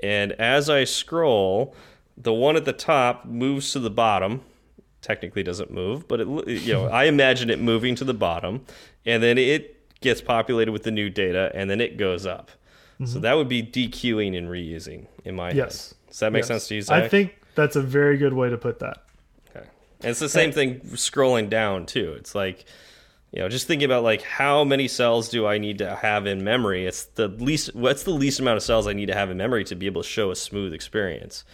[0.02, 1.74] And as I scroll,
[2.16, 4.42] the one at the top moves to the bottom.
[5.02, 8.64] Technically doesn't move, but it you know I imagine it moving to the bottom,
[9.06, 12.50] and then it gets populated with the new data, and then it goes up.
[12.98, 13.20] So mm-hmm.
[13.20, 15.90] that would be dequeuing and reusing in my Yes.
[15.90, 16.08] head.
[16.08, 16.48] Does that make Yes.
[16.48, 16.82] sense to you?
[16.82, 17.04] Zach?
[17.04, 19.04] I think that's a very good way to put that.
[19.48, 19.66] Okay.
[20.00, 22.14] And it's the same thing scrolling down too.
[22.18, 22.66] It's like,
[23.32, 26.44] you know, just thinking about like how many cells do I need to have in
[26.44, 26.86] memory?
[26.86, 27.74] It's the least.
[27.74, 30.02] What's the least amount of cells I need to have in memory to be able
[30.02, 31.44] to show a smooth experience?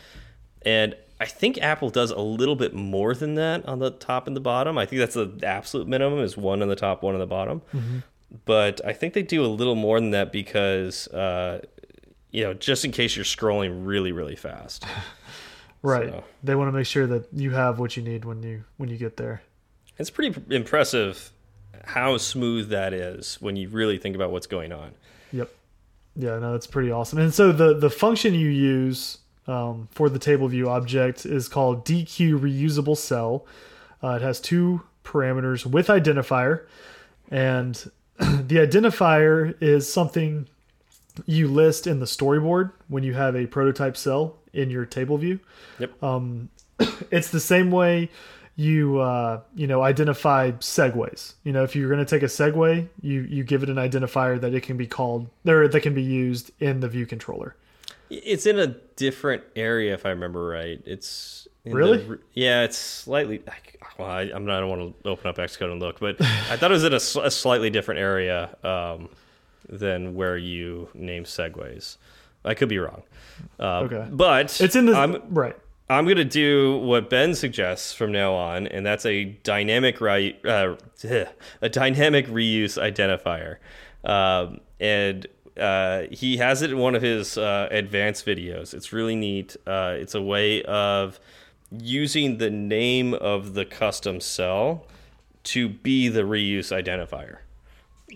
[0.63, 4.37] And I think Apple does a little bit more than that on the top and
[4.37, 4.77] the bottom.
[4.77, 7.63] I think that's the absolute minimum is one on the top, one on the bottom.
[8.45, 11.63] But I think they do a little more than that because, uh,
[12.33, 14.85] you know, just in case you're scrolling really, really fast.
[15.83, 16.09] Right.
[16.09, 18.89] So- They want to make sure that you have what you need when you when
[18.89, 19.43] you get there.
[19.99, 21.31] It's pretty impressive
[21.85, 24.93] how smooth that is when you really think about what's going on.
[25.33, 25.49] Yep.
[26.17, 27.21] Yeah, no, that's pretty awesome.
[27.21, 31.85] And so the the function you use um, for the table view object is called
[31.85, 33.47] dequeue reusable cell.
[34.03, 36.67] Uh, it has two parameters with identifier,
[37.31, 40.49] and the identifier is something
[41.25, 45.41] you list in the storyboard when you have a prototype cell in your table view.
[45.79, 46.03] Yep.
[46.03, 46.51] Um,
[47.11, 48.11] it's the same way
[48.57, 51.35] you uh, you know identify segues.
[51.45, 54.41] You know, if you're going to take a segue, you you give it an identifier
[54.41, 57.55] that it can be called there that can be used in the view controller.
[58.11, 60.81] It's in a different area, if I remember right.
[60.87, 62.09] It's in the Really?
[62.09, 63.43] r- yeah, it's slightly.
[63.99, 64.59] Well, I, I'm not.
[64.59, 66.93] I don't want to open up Xcode and look, but I thought it was in
[66.93, 69.09] a, a slightly different area um,
[69.69, 71.97] than where you name segues.
[72.45, 73.03] I could be wrong.
[73.59, 74.07] Uh, Okay.
[74.11, 75.57] but It's in the I'm, right.
[75.89, 80.39] I'm going to do what Ben suggests from now on, and that's a dynamic right,
[80.47, 80.77] uh,
[81.63, 83.57] a dynamic reuse identifier.
[84.09, 85.27] Um, and
[85.59, 88.75] uh, he has it in one of his uh, advanced videos.
[88.75, 89.57] It's really neat.
[89.67, 91.19] Uh, it's a way of
[91.71, 94.87] using the name of the custom cell
[95.45, 97.39] to be the reuse identifier.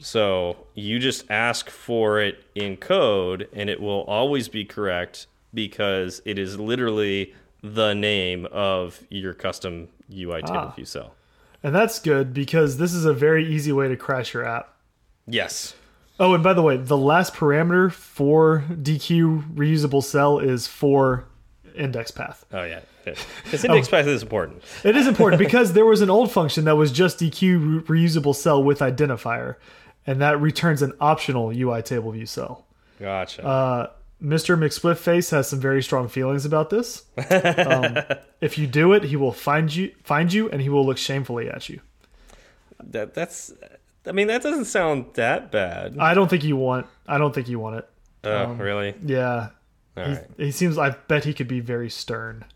[0.00, 6.22] So you just ask for it in code, and it will always be correct because
[6.24, 10.72] it is literally the name of your custom UI table Ah.
[10.74, 11.14] view cell.
[11.62, 14.72] And that's good because this is a very easy way to crash your app.
[15.26, 15.74] Yes.
[16.20, 21.24] Oh, and by the way, the last parameter for dequeue reusable cell is for
[21.74, 22.44] index path.
[22.52, 22.80] Oh yeah,
[23.44, 24.62] because index path is important.
[24.84, 28.36] It is important because there was an old function that was just dequeue re- reusable
[28.36, 29.56] cell with identifier,
[30.06, 32.66] and that returns an optional UI table view cell.
[33.00, 33.42] Gotcha.
[33.42, 33.90] Uh,
[34.22, 34.58] Mr.
[34.58, 37.04] McSwiftface has some very strong feelings about this.
[37.16, 37.96] Um,
[38.42, 41.48] if you do it, he will find you, find you, and he will look shamefully
[41.48, 41.80] at you.
[42.78, 43.54] that that's.
[44.06, 45.98] I mean, that doesn't sound that bad.
[45.98, 46.86] I don't think you want.
[47.06, 47.88] I don't think you want it.
[48.24, 48.94] Oh, really?
[49.04, 49.48] Yeah,
[49.96, 50.26] All he, right.
[50.36, 50.78] he seems.
[50.78, 52.44] I bet he could be very stern.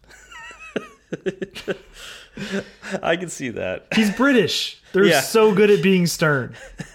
[3.02, 3.86] I can see that.
[3.94, 4.80] He's British.
[4.92, 5.20] They're Yeah.
[5.20, 6.54] so good at being stern.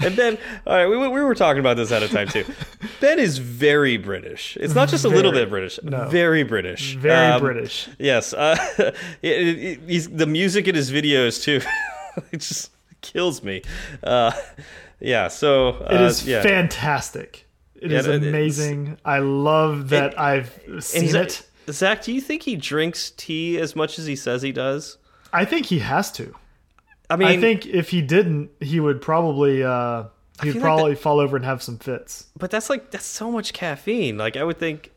[0.00, 2.44] And Ben, all right, we, we were talking about this at a time too.
[3.00, 4.56] Ben is very British.
[4.60, 5.78] It's not just a little bit British.
[5.82, 6.08] No.
[6.08, 6.94] Very British.
[6.96, 7.88] Very Um, British.
[7.98, 8.32] Yes.
[8.32, 11.60] Uh, it, it, he's, the music in his videos too.
[12.32, 12.70] it just
[13.02, 13.62] kills me.
[14.02, 14.32] Uh,
[15.00, 15.28] yeah.
[15.28, 16.42] So uh, It is yeah.
[16.42, 17.46] fantastic.
[17.80, 18.98] It Yeah, is it- amazing.
[19.04, 21.32] I love that I've seen And it.
[21.32, 24.98] Zach, Zach, do you think he drinks tea as much as he says he does?
[25.32, 26.34] I think he has to.
[27.10, 30.04] I mean, I think if he didn't, he would probably uh,
[30.42, 32.26] he'd feel like probably fall over and have some fits.
[32.36, 34.18] but that's like that's so much caffeine.
[34.18, 34.90] Like I would think.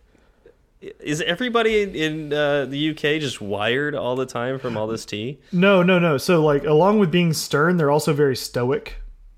[0.99, 5.37] Is everybody in, uh, the UK just wired all the time from all this tea?
[5.51, 6.17] No, no, no.
[6.17, 8.95] So like, along with being stern, they're also very stoic.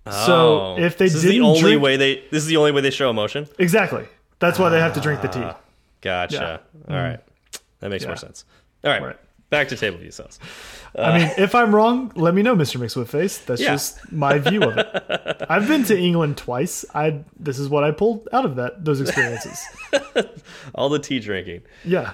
[0.10, 0.76] So Oh.
[0.78, 2.92] if they this is the only drink, way they this is the only way they
[2.92, 3.48] show emotion.
[3.60, 4.06] exactly,
[4.40, 5.48] that's why they have to drink the tea.
[6.02, 6.62] Gotcha.
[6.90, 7.20] All right,
[7.80, 8.12] that makes more.
[8.14, 8.16] Yeah.
[8.20, 8.46] sense.
[8.84, 9.16] All right, Right.
[9.54, 10.40] Back to table view cells.
[10.98, 12.78] I mean, if I'm wrong, let me know, Mr.
[12.80, 13.46] McSwiftface.
[13.46, 13.74] That's Yeah.
[13.74, 15.46] just my view of it.
[15.48, 16.86] I've been to England twice.
[16.96, 19.64] I this is what I pulled out of that those experiences.
[20.76, 21.62] All the tea drinking.
[21.86, 22.14] Yeah,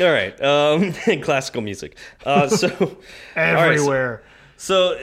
[0.00, 1.96] All right, um, classical music.
[2.24, 2.96] Uh, so
[3.34, 4.22] everywhere.
[4.56, 4.96] So uh,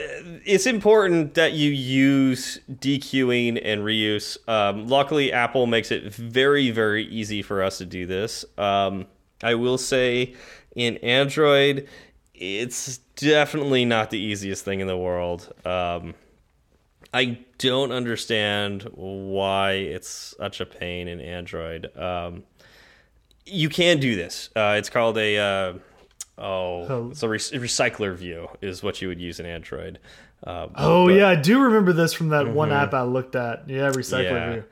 [0.44, 4.38] it's important that you use dequeuing and reuse.
[4.48, 8.44] Um, luckily, Apple makes it very, very easy for us to do this.
[8.56, 9.06] Um,
[9.42, 10.34] I will say,
[10.78, 11.88] in Android,
[12.34, 15.52] it's definitely not the easiest thing in the world.
[15.64, 16.14] Um,
[17.12, 21.90] I don't understand why it's such a pain in Android.
[21.96, 22.44] Um,
[23.46, 24.50] you can do this.
[24.54, 25.72] Uh, it's called a uh,
[26.38, 27.08] oh, Oh.
[27.10, 29.98] it's a re recycler view is what you would use in Android.
[30.44, 33.68] Um, Oh but- yeah, I do remember this from that one app I looked at.
[33.68, 34.52] Yeah, Recycler yeah.
[34.52, 34.64] View.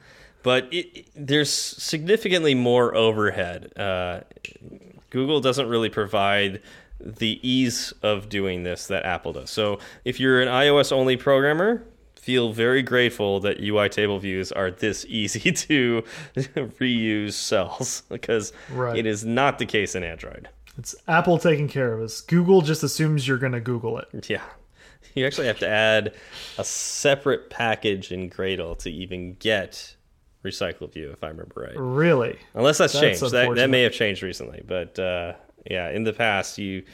[0.44, 3.72] But it, it- there's significantly more overhead.
[5.10, 6.60] Google doesn't really provide
[7.00, 9.50] the ease of doing this that Apple does.
[9.50, 14.70] So if you're an iOS only programmer, feel very grateful that UI table views are
[14.70, 16.02] this easy to
[16.36, 18.96] reuse cells because Right.
[18.98, 20.48] it is not the case in Android.
[20.78, 22.20] It's Apple taking care of us.
[22.20, 24.28] Google just assumes you're gonna Google it.
[24.28, 24.42] Yeah.
[25.14, 26.14] You actually have to add
[26.58, 29.95] a separate package in Gradle to even get
[30.46, 31.74] Recycle View, if I remember right.
[31.76, 32.38] Really?
[32.54, 33.32] Unless that's, That's changed.
[33.34, 34.62] That, that may have changed recently.
[34.66, 35.32] But uh,
[35.70, 36.84] yeah, in the past, you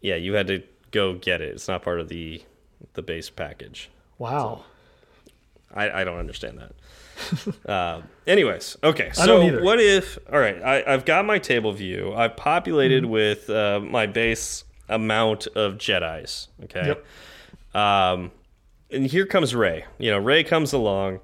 [0.00, 1.48] yeah you had to go get it.
[1.54, 2.42] It's not part of the
[2.94, 3.90] the base package.
[4.18, 4.64] Wow.
[5.76, 6.72] I, I don't understand that.
[7.68, 9.10] uh, anyways, okay.
[9.18, 9.62] I don't So either.
[9.64, 10.18] what if?
[10.32, 12.12] All right, I, I've got my table view.
[12.14, 13.12] I've populated Mm-hmm.
[13.12, 16.48] with uh, my base amount of Jedi's.
[16.64, 16.86] Okay.
[16.86, 17.80] Yep.
[17.80, 18.30] Um,
[18.90, 19.84] and here comes Ray.
[19.98, 21.20] You know, Ray comes along.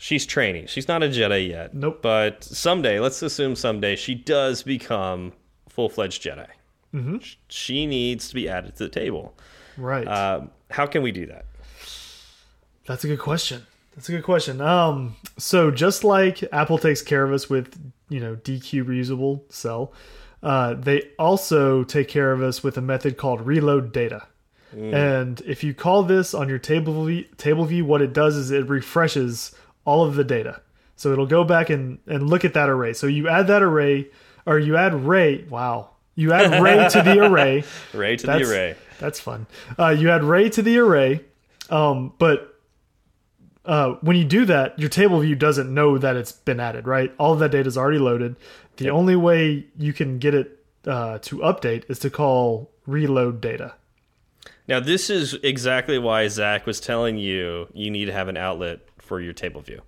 [0.00, 0.68] She's training.
[0.68, 1.74] She's not a Jedi yet.
[1.74, 2.00] Nope.
[2.02, 5.32] But someday, let's assume someday she does become
[5.68, 6.46] full fledged Jedi.
[6.94, 7.16] Mm-hmm.
[7.48, 9.36] She needs to be added to the table.
[9.76, 10.06] Right.
[10.06, 11.46] Um, how can we do that?
[12.86, 13.66] That's a good question.
[13.96, 14.60] That's a good question.
[14.60, 17.76] Um, so just like Apple takes care of us with,
[18.08, 19.92] you know, dequeue reusable cell,
[20.44, 24.28] uh, they also take care of us with a method called reload data.
[24.70, 28.50] And if you call this on your table view, table view, what it does is
[28.50, 29.52] it refreshes
[29.88, 30.60] all of the data.
[30.96, 32.92] So it'll go back and, and look at that array.
[32.92, 34.10] So you add that array,
[34.44, 35.44] or you add Ray.
[35.44, 35.90] Wow.
[36.14, 37.64] You add Ray to the array.
[37.94, 38.76] Ray to That's, the array.
[38.98, 39.46] That's fun.
[39.78, 41.24] Uh, you add Ray to the array,
[41.70, 42.60] um, but
[43.64, 47.14] uh, when you do that, your table view doesn't know that it's been added, right?
[47.18, 48.36] All of that data is already loaded.
[48.76, 53.74] The only way you can get it uh, to update is to call reload data.
[54.66, 58.80] Now, this is exactly why Zach was telling you you need to have an outlet
[59.08, 59.82] for your table view.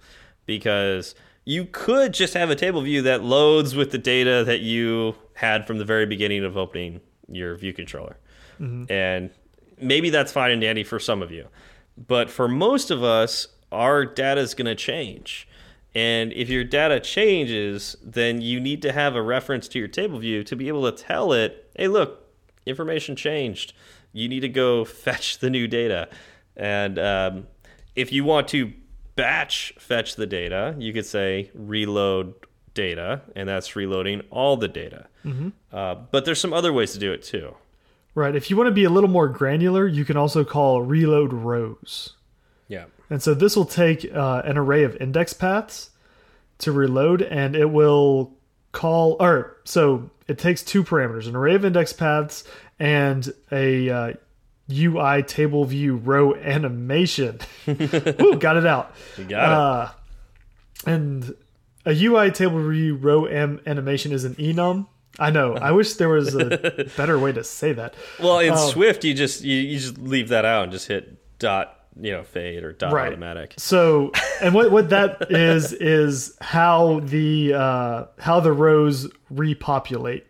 [0.47, 5.15] Because you could just have a table view that loads with the data that you
[5.35, 8.17] had from the very beginning of opening your view controller.
[8.91, 9.31] And
[9.81, 11.49] maybe that's fine and dandy for some of you.
[11.97, 15.49] But for most of us, our data is going to change.
[15.95, 20.19] And if your data changes, then you need to have a reference to your table
[20.19, 22.29] view to be able to tell it, hey, look,
[22.67, 23.73] information changed.
[24.13, 26.09] You need to go fetch the new data.
[26.57, 27.47] And um,
[27.97, 28.73] if you want to
[29.17, 32.35] batch fetch the data, you could say reload
[32.75, 35.07] data, and that's reloading all the data.
[35.73, 37.55] Uh, but there's some other ways to do it too.
[38.15, 38.35] Right.
[38.35, 42.15] If you want to be a little more granular, you can also call reload rows.
[42.69, 42.87] Yeah.
[43.09, 45.91] And so this will take uh, an array of index paths
[46.59, 48.33] to reload, and it will
[48.73, 52.45] call, or so it takes two parameters an array of index paths
[52.79, 54.13] and a uh,
[54.73, 57.39] UI table view row animation.
[57.69, 58.95] Ooh, got it out.
[59.19, 59.91] You got Uh,
[60.87, 61.35] and
[61.87, 64.87] a UI table view row M animation is an enum.
[65.19, 65.55] I know.
[65.55, 67.95] I wish there was a better way to say that.
[68.21, 71.17] Well, in um, Swift, you just you, you just leave that out and just hit
[71.39, 73.09] dot you know fade or dot Right.
[73.09, 73.55] automatic.
[73.59, 80.27] So, and what what that is is how the uh, how the rows repopulate.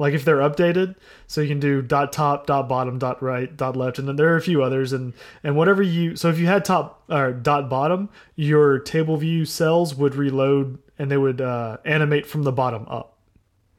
[0.00, 0.96] Like if they're updated,
[1.26, 4.32] so you can do dot top, dot bottom, dot right, dot left, and then there
[4.32, 5.12] are a few others, and
[5.44, 6.16] and whatever you.
[6.16, 11.10] So if you had top or dot bottom, your table view cells would reload and
[11.10, 13.18] they would uh, animate from the bottom up.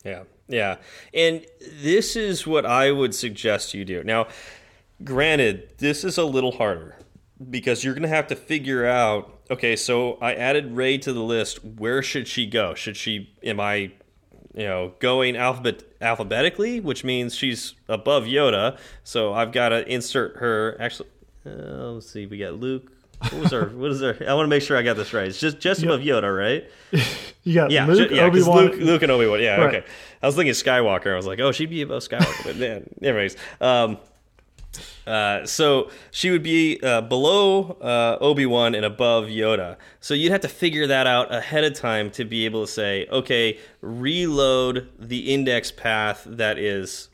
[0.06, 0.76] Yeah, yeah.
[1.12, 1.44] And
[1.82, 4.04] this is what I would suggest you do.
[4.04, 4.28] Now,
[5.04, 6.98] granted, this is a little harder
[7.50, 11.22] because you're going to have to figure out okay, so I added Ray to the
[11.22, 11.64] list.
[11.64, 12.74] Where should she go?
[12.74, 13.92] Should she, am I,
[14.56, 18.78] you know, going alphabet alphabetically, which means she's above Yoda.
[19.04, 20.78] So I've got to insert her.
[20.80, 21.10] Actually,
[21.46, 21.50] uh,
[21.94, 22.26] let's see.
[22.26, 22.92] We got Luke.
[23.22, 23.66] What was our?
[23.68, 24.16] What is our?
[24.28, 25.28] I want to make sure I got this right.
[25.28, 26.70] It's just just above Yoda, right?
[27.44, 28.66] You got Yeah, Luke, yeah, Obi Wan.
[28.66, 29.42] Luke, Luke and Obi Wan.
[29.42, 29.76] Yeah, Right.
[29.78, 29.88] okay.
[30.22, 31.12] I was thinking Skywalker.
[31.12, 33.36] I was like, oh, she'd be above Skywalker, but man, anyways.
[33.60, 33.98] Um,
[35.08, 39.78] uh, so she would be uh, below uh, Obi Wan and above Yoda.
[40.00, 43.08] So you'd have to figure that out ahead of time to be able to say,
[43.12, 47.10] okay, reload the index path that is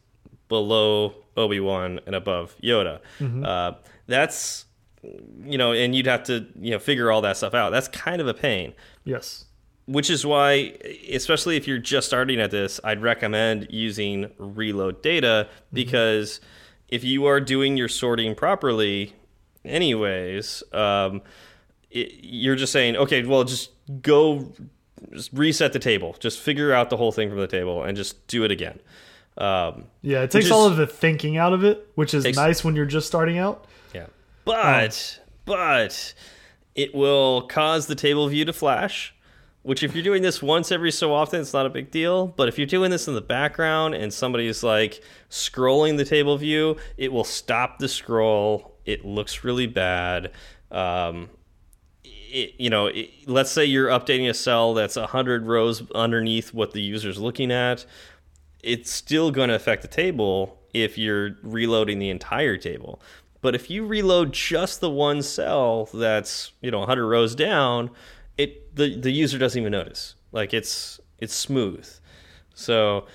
[0.49, 2.99] below Obi Wan and above Yoda.
[3.45, 3.73] Uh,
[4.07, 4.65] that's
[5.45, 7.71] you know, and you'd have to you know figure all that stuff out.
[7.71, 8.73] That's kind of a pain
[9.07, 9.45] yes.
[9.85, 10.73] which is why
[11.11, 16.39] especially if you're just starting at this i'd recommend using reload data because
[16.89, 19.13] if you are doing your sorting properly
[19.65, 21.21] anyways um,
[21.91, 23.71] it, you're just saying okay well just
[24.01, 24.51] go
[25.13, 28.25] just reset the table just figure out the whole thing from the table and just
[28.27, 28.79] do it again
[29.37, 32.37] um, Yeah, it takes is- all of the thinking out of it, which is Takes-
[32.37, 33.65] nice when you're just starting out.
[33.93, 34.07] Yeah.
[34.45, 36.15] But but
[36.73, 39.13] it will cause the table view to flash,
[39.67, 42.27] which if you're doing this once every so often, it's not a big deal.
[42.27, 46.77] But if you're doing this in the background and somebody's like scrolling the table view,
[46.95, 48.77] it will stop the scroll.
[48.85, 50.31] It looks really bad.
[50.71, 51.27] Um,
[52.05, 56.71] it, you know, it, let's say you're updating a cell that's 100 rows underneath what
[56.71, 57.85] the user's looking at.
[58.63, 63.01] It's still going to affect the table if you're reloading the entire table.
[63.41, 67.91] But if you reload just the one cell that's, you know, 100 rows down,
[68.37, 70.15] it the the user doesn't even notice.
[70.31, 71.87] Like it's it's smooth.
[72.53, 73.05] So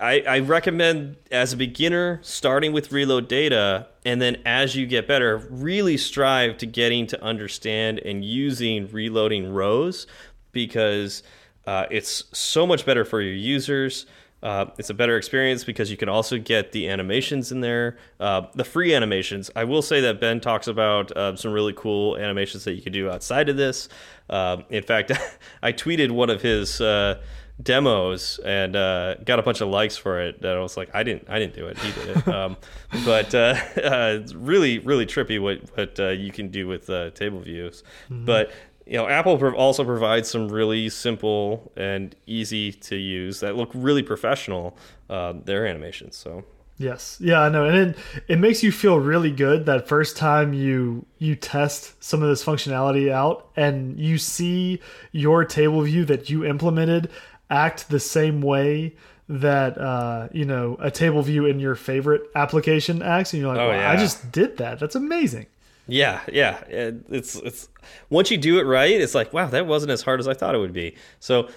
[0.00, 5.06] I, I recommend as a beginner starting with reload data and then as you get
[5.06, 10.06] better really strive to getting to understand and using reloading rows
[10.52, 11.22] because
[11.66, 14.06] uh, it's so much better for your users
[14.42, 18.42] uh, it's a better experience because you can also get the animations in there uh,
[18.54, 22.64] the free animations i will say that ben talks about uh, some really cool animations
[22.64, 23.88] that you can do outside of this
[24.30, 25.12] um, in fact
[25.62, 27.20] i tweeted one of his uh,
[27.62, 30.40] demos and uh, got a bunch of likes for it.
[30.42, 31.78] That I was like, I didn't, I didn't do it.
[31.78, 32.28] He did it.
[32.28, 32.56] Um,
[33.04, 33.38] but uh,
[33.76, 37.82] uh, it's really, really trippy what what uh, you can do with uh, table views.
[38.08, 38.52] But
[38.90, 44.02] you know, Apple also provides some really simple and easy to use that look really
[44.02, 44.76] professional.
[45.08, 46.16] Uh, their animations.
[46.16, 46.44] So
[46.76, 47.18] Yes.
[47.20, 47.66] Yeah, I know.
[47.66, 52.22] And it, it makes you feel really good that first time you you test some
[52.22, 54.80] of this functionality out and you see
[55.12, 57.10] your table view that you implemented
[57.50, 58.96] act the same way
[59.28, 63.60] that uh, you know, a table view in your favorite application acts and you're like,
[63.60, 64.80] Oh, "Wow, I just did that.
[64.80, 65.46] That's amazing."
[65.90, 66.62] Yeah, yeah.
[66.68, 67.68] It's it's
[68.08, 70.54] once you do it right, it's like wow, that wasn't as hard as I thought
[70.54, 70.96] it would be.
[71.18, 71.48] So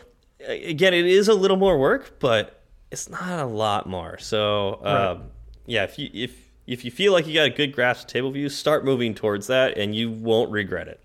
[0.46, 2.62] again, it is a little more work, but
[2.92, 4.18] it's not a lot more.
[4.20, 5.24] So um,
[5.66, 6.36] yeah, if you if
[6.68, 9.48] if you feel like you got a good grasp of table view, start moving towards
[9.48, 11.00] that, and you won't regret it.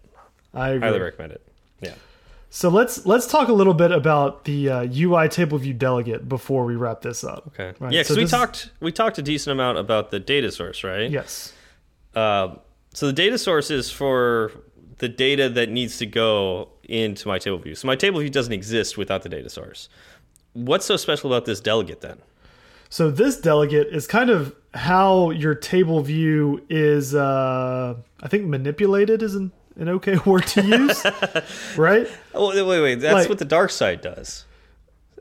[0.55, 0.89] I agree.
[0.89, 1.43] Highly recommend it.
[1.81, 1.95] Yeah.
[2.51, 6.65] So let's let's talk a little bit about the uh, UI table view delegate before
[6.65, 7.49] we wrap this up.
[7.49, 7.75] Okay.
[7.79, 10.83] Right, Yeah, so because we talked we talked a decent amount about the data source,
[10.83, 11.11] right?
[11.11, 11.53] Yes.
[12.15, 12.57] Uh,
[12.99, 14.51] so the data source is for
[14.99, 17.77] the data that needs to go into my table view.
[17.77, 19.89] So my table view doesn't exist without the data source.
[20.53, 22.19] What's so special about this delegate then?
[22.89, 27.15] So this delegate is kind of how your table view is.
[27.15, 31.07] Uh, I think manipulated is an, an okay word to use,
[31.77, 32.09] right?
[32.35, 32.95] Oh, wait, wait.
[32.97, 34.45] That's Like- what the dark side does.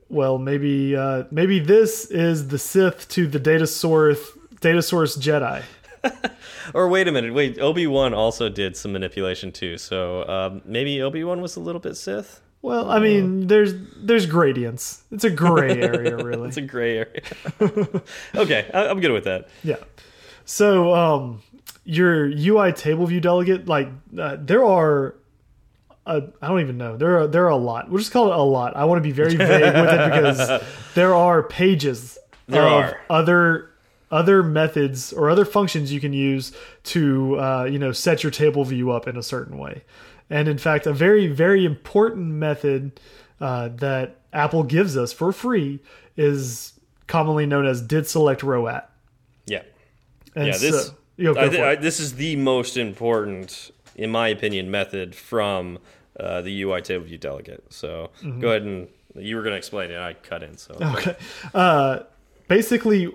[0.10, 4.20] Well, maybe uh, maybe this is the Sith to the data source
[4.62, 5.62] data source Jedi.
[6.74, 7.34] Or wait a minute.
[7.34, 9.78] Wait, Obi Wan also did some manipulation too.
[9.78, 12.42] So um, maybe Obi Wan was a little bit Sith.
[12.62, 15.04] Well, I mean, there's there's gradients.
[15.12, 16.50] It's a gray area, really.
[16.50, 17.22] It's a gray area.
[18.36, 19.48] okay, I, I'm good with that.
[19.64, 19.78] Yeah.
[20.44, 21.42] So, um,
[21.86, 23.90] your UI table view delegate, like,
[24.20, 25.16] uh, there are,
[26.06, 26.98] uh, I don't even know.
[26.98, 27.90] There are there are a lot.
[27.90, 28.76] We'll just call it a lot.
[28.76, 30.62] I want to be very vague with it because
[30.96, 32.18] there are pages
[32.48, 33.00] There of are.
[33.10, 33.70] other
[34.12, 36.52] other methods or other functions you can use
[36.84, 39.84] to uh, you know set your table view up in a certain way.
[40.30, 43.00] And in fact, a very very important method
[43.40, 45.80] uh, that Apple gives us for free
[46.16, 46.74] is
[47.08, 48.90] commonly known as did select row at.
[49.46, 49.62] Yeah.
[50.36, 51.72] And Yeah, this- so, you go I.
[51.72, 55.80] I, this is the most important, in my opinion, method from
[56.20, 57.64] uh, the UI table view delegate.
[57.74, 58.40] So Mm-hmm.
[58.42, 59.98] go ahead and you were going to explain it.
[60.00, 60.58] I cut in.
[60.58, 61.16] So Okay.
[61.54, 62.00] Uh,
[62.48, 63.10] basically,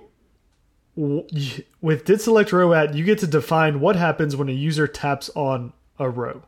[0.97, 5.31] with did select row at, you get to define what happens when a user taps
[5.35, 6.43] on a row.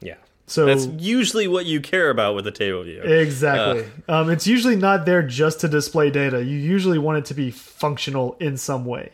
[0.00, 0.14] yeah,
[0.46, 3.00] So that's usually what you care about with a table view.
[3.02, 4.20] exactly, Uh.
[4.20, 6.44] um, it's usually not there just to display data.
[6.44, 9.10] You usually want it to be functional in some way.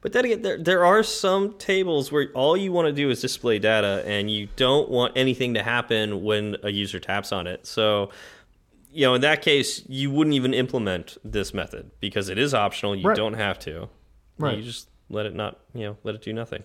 [0.00, 3.20] But then again, there there are some tables where all you want to do is
[3.20, 7.66] display data, and you don't want anything to happen when a user taps on it.
[7.66, 8.10] So,
[8.92, 12.96] you know, in that case, you wouldn't even implement this method because it is optional.
[12.96, 13.16] You Right.
[13.16, 13.88] don't have to.
[14.38, 14.56] Right.
[14.58, 16.62] You just let it not, you know, let it do nothing.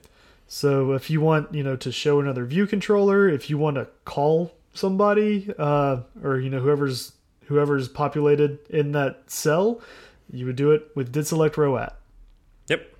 [0.48, 3.88] So if you want, you know, to show another view controller, if you want to
[4.06, 7.14] call somebody, uh, or you know, whoever's
[7.46, 9.82] whoever's populated in that cell,
[10.32, 11.96] you would do it with did select row at.
[12.68, 12.94] Yep.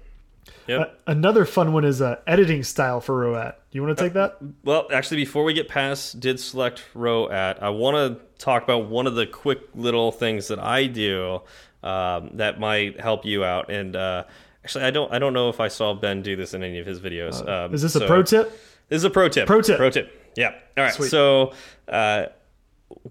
[0.68, 0.80] Yep.
[0.82, 3.60] Uh, another fun one is uh, editing style for row at.
[3.72, 4.38] Do you want to take that?
[4.64, 8.90] Well, actually, before we get past did select row at, I want to talk about
[8.90, 11.42] one of the quick little things that I do
[11.82, 13.72] um, that might help you out.
[13.72, 14.24] And uh,
[14.64, 16.86] actually, I don't I don't know if I saw Ben do this in any of
[16.86, 17.42] his videos.
[17.42, 18.52] um, Uh, Is this a pro tip?
[18.90, 19.48] This is a pro tip.
[19.48, 19.78] Pro tip.
[19.78, 20.34] Pro tip.
[20.36, 20.52] Yeah.
[20.78, 20.94] All right.
[20.94, 21.10] Sweet.
[21.10, 21.54] So
[21.88, 22.26] uh,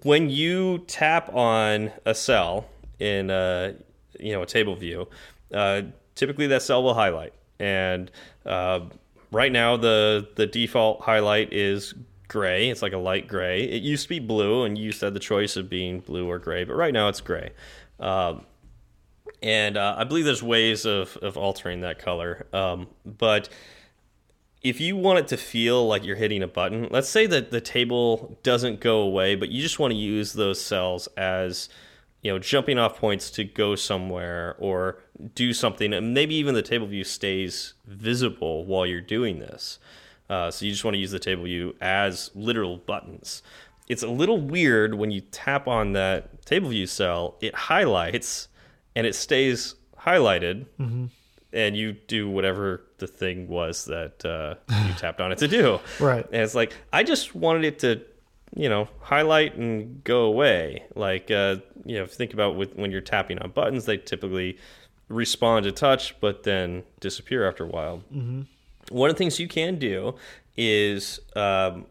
[0.03, 2.67] when you tap on a cell
[2.99, 3.73] in uh,
[4.21, 5.09] you know a table view,
[5.55, 5.83] uh,
[6.15, 7.33] typically that cell will highlight.
[7.59, 8.11] And
[8.45, 8.81] uh,
[9.31, 11.95] right now the the default highlight is
[12.33, 12.71] gray.
[12.71, 13.63] It's like a light gray.
[13.63, 16.65] It used to be blue, and you have the choice of being blue or gray.
[16.65, 17.51] But right now it's gray.
[18.01, 18.47] Um,
[19.43, 22.47] and uh, I believe there's ways of, of altering that color.
[22.53, 23.49] Um, but
[24.63, 27.61] if you want it to feel like you're hitting a button, let's say that the
[27.61, 31.69] table doesn't go away, but you just want to use those cells as
[32.23, 35.01] you know jumping off points to go somewhere or
[35.35, 39.79] do something, and maybe even the table view stays visible while you're doing this.
[40.33, 43.43] Uh, so you just want to use the table view as literal buttons.
[43.87, 48.49] It's a little weird when you tap on that table view cell, it highlights
[48.97, 50.65] and it stays highlighted
[51.53, 54.55] and you do whatever the thing was that uh,
[54.87, 55.81] you tapped on it to do.
[56.01, 56.25] Right.
[56.25, 58.01] And it's like I just wanted it to,
[58.57, 60.85] you know, highlight and go away.
[60.95, 63.99] Like uh, you know, if you think about with, when you're tapping on buttons, they
[63.99, 64.57] typically
[65.11, 68.03] respond to touch, but then disappear after a while.
[68.91, 70.15] One of the things you can do
[70.57, 71.87] is um,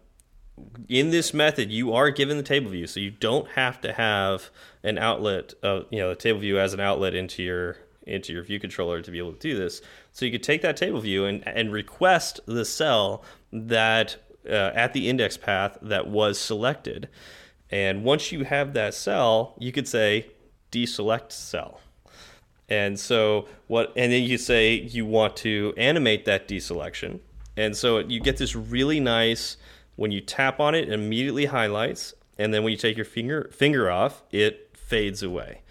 [0.87, 4.49] in this method, you are given the table view, so you don't have to have
[4.83, 7.77] an outlet, uh, you know, the table view as an outlet into your
[8.07, 9.79] into your view controller to be able to do this.
[10.11, 14.17] So you could take that table view and and request the cell that
[14.47, 17.09] uh, at the index path that was selected,
[17.69, 20.27] and once you have that cell, you could say
[20.71, 21.79] deselect cell.
[22.71, 27.19] And so what and then you say you want to animate that deselection.
[27.57, 29.57] And so you get this really nice
[29.97, 33.49] when you tap on it, it immediately highlights, and then when you take your finger
[33.53, 35.61] finger off, it fades away.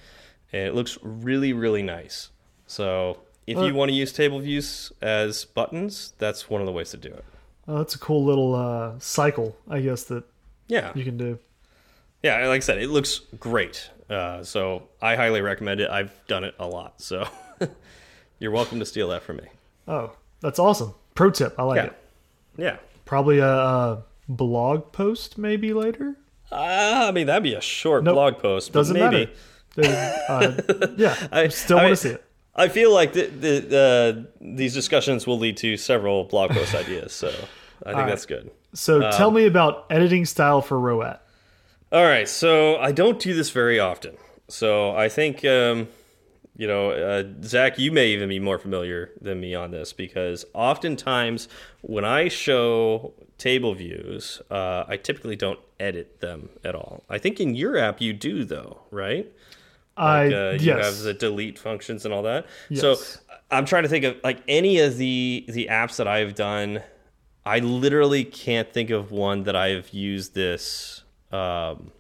[0.53, 2.29] And it looks really, really nice.
[2.67, 6.91] So if you want to use table views as buttons, that's one of the ways
[6.91, 7.25] to do it.
[7.67, 10.25] Oh, that's a cool little uh, cycle, I guess that
[10.69, 10.93] Yeah.
[10.95, 11.39] you can do.
[12.23, 13.89] Yeah, like I said, it looks great.
[14.11, 15.89] Uh, so I highly recommend it.
[15.89, 17.01] I've done it a lot.
[17.01, 17.29] So
[18.39, 19.45] you're welcome to steal that from me.
[19.87, 20.95] Oh, that's awesome.
[21.15, 21.55] Pro tip.
[21.59, 21.85] I like Yeah.
[21.85, 21.97] it.
[22.57, 22.77] Yeah.
[23.05, 26.17] Probably a, a blog post maybe later.
[26.51, 28.15] Uh, I mean, that'd be a short Nope.
[28.15, 28.73] blog post.
[28.73, 29.31] But Doesn't maybe.
[29.77, 30.17] matter.
[30.29, 32.25] Uh, yeah, I still I want mean, to see it.
[32.57, 37.13] I feel like the, the, uh, these discussions will lead to several blog post ideas.
[37.13, 37.29] So
[37.87, 38.51] I think that's good.
[38.75, 41.25] So um, tell me about editing style for row at.
[41.93, 42.29] All right.
[42.29, 44.17] So I don't do this very often.
[44.49, 45.89] So I think um,
[46.61, 50.45] you know, uh, Zach, you may even be more familiar than me on this because
[50.53, 51.49] oftentimes
[51.81, 57.03] when I show table views, uh, I typically don't edit them at all.
[57.09, 59.33] I think in your app you do though, right?
[59.97, 60.85] I Like, uh, you yes.
[60.85, 62.45] have the delete functions and all that.
[62.69, 62.81] Yes.
[62.83, 62.97] So
[63.51, 66.83] I'm trying to think of like any of the the apps that I've done.
[67.47, 71.05] I literally can't think of one that I've used this.
[71.33, 71.93] Um,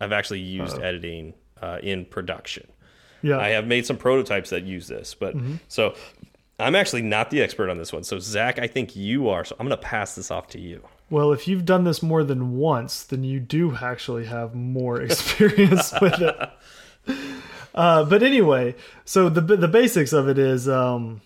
[0.00, 2.68] I've actually used editing uh, in production.
[3.22, 3.38] yeah.
[3.38, 5.56] I have made some prototypes that use this, but Mm-hmm.
[5.68, 5.94] so
[6.60, 8.04] I'm actually not the expert on this one.
[8.04, 9.44] So Zach, I think you are.
[9.44, 10.82] So I'm going to pass this off to you.
[11.10, 15.92] Well, if you've done this more than once, then you do actually have more experience
[16.00, 16.36] with it.
[17.74, 18.74] Uh, but anyway,
[19.04, 21.20] so the the basics of it is um,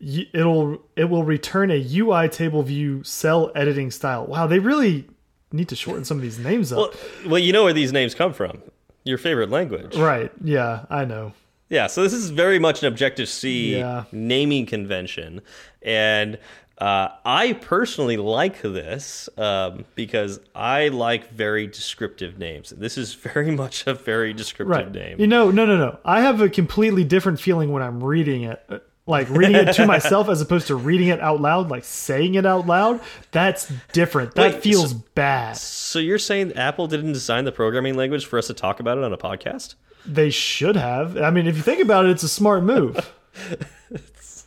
[0.00, 4.26] it'll it will return a UI table view cell editing style.
[4.26, 5.08] Wow, they really
[5.52, 6.78] need to shorten some of these names up.
[6.78, 6.92] Well,
[7.26, 8.62] well, you know where these names come from.
[9.04, 9.96] Your favorite language.
[9.96, 10.30] right?
[10.42, 11.32] Yeah, I know.
[11.70, 14.04] Yeah, so this is very much an Objective C Yeah.
[14.12, 15.42] naming convention,
[15.82, 16.38] and
[16.78, 22.70] uh, I personally like this um, because I like very descriptive names.
[22.70, 24.92] This is very much a very descriptive Right.
[24.92, 25.20] name.
[25.20, 25.98] You know, no, no, no.
[26.04, 28.62] I have a completely different feeling when I'm reading it.
[29.08, 32.44] Like reading it to myself as opposed to reading it out loud, like saying it
[32.46, 33.00] out loud.
[33.32, 34.34] That's different.
[34.34, 35.56] That Wait, feels so- bad.
[35.56, 39.04] so you're saying Apple didn't design the programming language for us to talk about it
[39.04, 39.74] on a podcast?
[40.06, 41.16] They should have.
[41.16, 43.10] I mean, if you think about it, it's a smart move,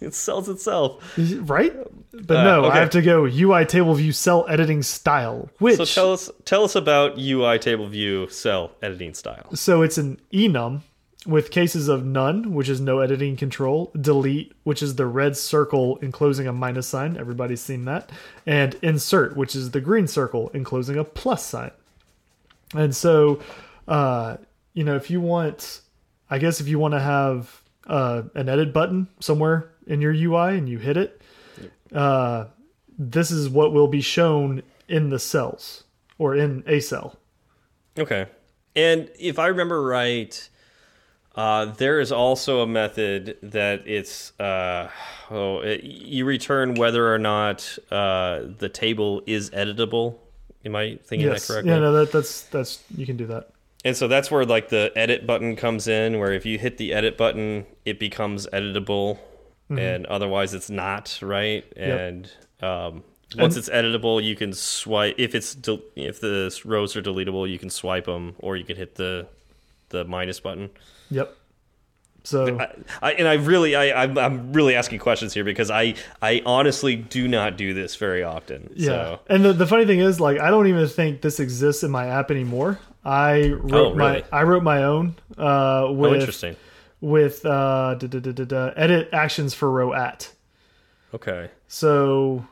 [0.01, 1.03] It sells itself.
[1.17, 1.73] right?
[2.11, 2.77] But Uh, no, okay.
[2.77, 6.63] I have to go UI table view cell editing style, which So tell us tell
[6.63, 9.55] us about UI table view cell editing style.
[9.55, 10.81] so it's an enum
[11.25, 15.97] with cases of none, which is no editing control, delete, which is the red circle
[15.97, 17.15] enclosing a minus sign.
[17.15, 18.09] Everybody's seen that,
[18.45, 21.71] and insert, which is the green circle enclosing a plus sign.
[22.73, 23.39] And so,
[23.87, 24.37] uh,
[24.73, 25.81] you know, if you want,
[26.29, 30.57] I guess if you want to have uh, an edit button somewhere in your UI
[30.57, 31.21] and you hit it,
[31.93, 32.45] uh,
[32.97, 35.83] this is what will be shown in the cells
[36.17, 37.17] or in a cell.
[37.97, 38.27] Okay.
[38.75, 40.49] And if I remember right,
[41.35, 44.89] uh, there is also a method that it's uh,
[45.29, 50.15] oh, it, you return whether or not uh, the table is editable.
[50.65, 51.71] Am I thinking yes, that correctly?
[51.71, 53.51] yeah, no, that, that's that's you can do that.
[53.83, 56.93] And so that's where like the edit button comes in, where if you hit the
[56.93, 59.17] edit button, it becomes editable,
[59.71, 59.79] Mm-hmm.
[59.79, 61.63] and otherwise it's not, right?
[61.77, 62.29] And
[62.61, 63.03] um,
[63.37, 65.15] once it's editable, you can swipe.
[65.17, 65.55] If it's
[65.95, 69.27] if the rows are deletable, you can swipe them, or you can hit the
[69.87, 70.71] the minus button.
[71.11, 71.37] Yep.
[72.23, 72.67] So I,
[73.01, 76.95] I, and I really, I, I'm, I'm really asking questions here because I, I honestly
[76.95, 78.71] do not do this very often.
[78.75, 79.19] yeah, So.
[79.27, 82.07] and the, the funny thing is, like, I don't even think this exists in my
[82.07, 82.79] app anymore.
[83.03, 84.23] I wrote Oh, my?
[84.31, 86.55] I wrote my own uh, Oh, interesting.
[87.01, 90.31] with uh, da, da, da, da, da, edit actions for row at.
[91.15, 91.49] Okay.
[91.67, 92.45] So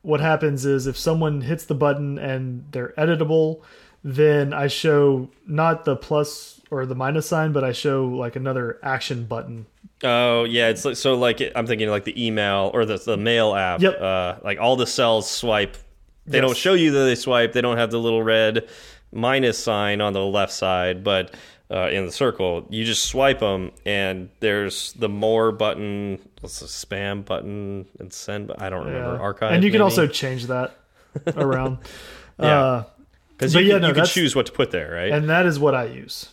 [0.00, 3.60] what happens is if someone hits the button and they're editable,
[4.02, 8.78] then I show not the plus or the minus sign, but I show like another
[8.82, 9.66] action button.
[10.02, 13.54] Oh yeah, it's like, so like I'm thinking like the email or the the mail
[13.54, 13.80] app.
[13.80, 14.00] Yep.
[14.00, 15.76] Uh, like all the cells swipe.
[16.26, 16.42] They Yes.
[16.46, 17.52] don't show you that they swipe.
[17.52, 18.68] They don't have the little red
[19.12, 21.34] minus sign on the left side, but
[21.70, 26.66] uh, in the circle, you just swipe them, and there's the more button, what's the
[26.66, 28.52] spam button, and send.
[28.58, 29.20] I don't remember Yeah.
[29.20, 29.52] archive.
[29.52, 29.84] and you can maybe?
[29.84, 30.76] also change that
[31.36, 31.78] around.
[32.38, 32.60] Yeah.
[32.60, 32.84] uh,
[33.38, 35.12] because you, yeah, can, no, you can choose what to put there, right?
[35.12, 36.30] and that is what I use.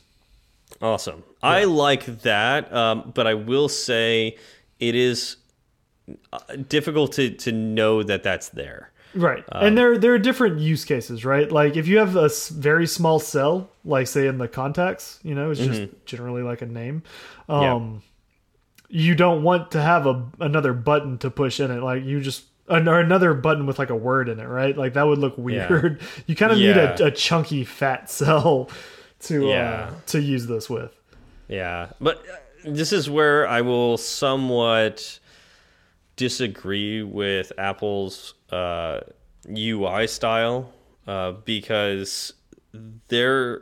[0.82, 1.23] Awesome.
[1.43, 4.38] I like that, um, but I will say
[4.79, 5.38] it is
[6.34, 8.91] uh, difficult to to know that that's there.
[9.13, 9.43] Right.
[9.51, 11.51] Um, and there there are different use cases, right?
[11.51, 15.51] Like if you have a very small cell, like say in the contacts, you know,
[15.51, 17.03] it's just generally like a name.
[17.49, 17.61] Mm-hmm.
[17.61, 17.73] Yeah.
[17.73, 18.03] Um
[18.89, 21.82] you don't want to have a another button to push in it.
[21.82, 24.77] Like you just or another button with like a word in it, right?
[24.77, 25.99] Like that would look weird.
[26.01, 26.07] Yeah.
[26.27, 28.69] You kind of need a, a chunky fat cell
[29.22, 29.89] to Yeah.
[29.91, 30.91] uh, to use this with.
[31.47, 35.19] Yeah, but uh, this is where I will somewhat
[36.15, 39.01] disagree with Apple's uh,
[39.49, 40.72] UI style
[41.07, 42.34] uh, because
[43.07, 43.61] there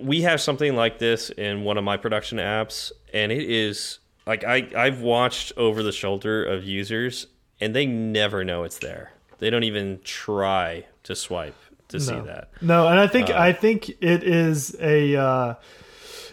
[0.00, 4.44] we have something like this in one of my production apps, and it is like
[4.44, 7.26] I I've watched over the shoulder of users,
[7.60, 9.12] and they never know it's there.
[9.38, 11.56] They don't even try to swipe
[11.90, 12.48] to see that.
[12.60, 15.54] No, and I think Uh, I think it is a uh,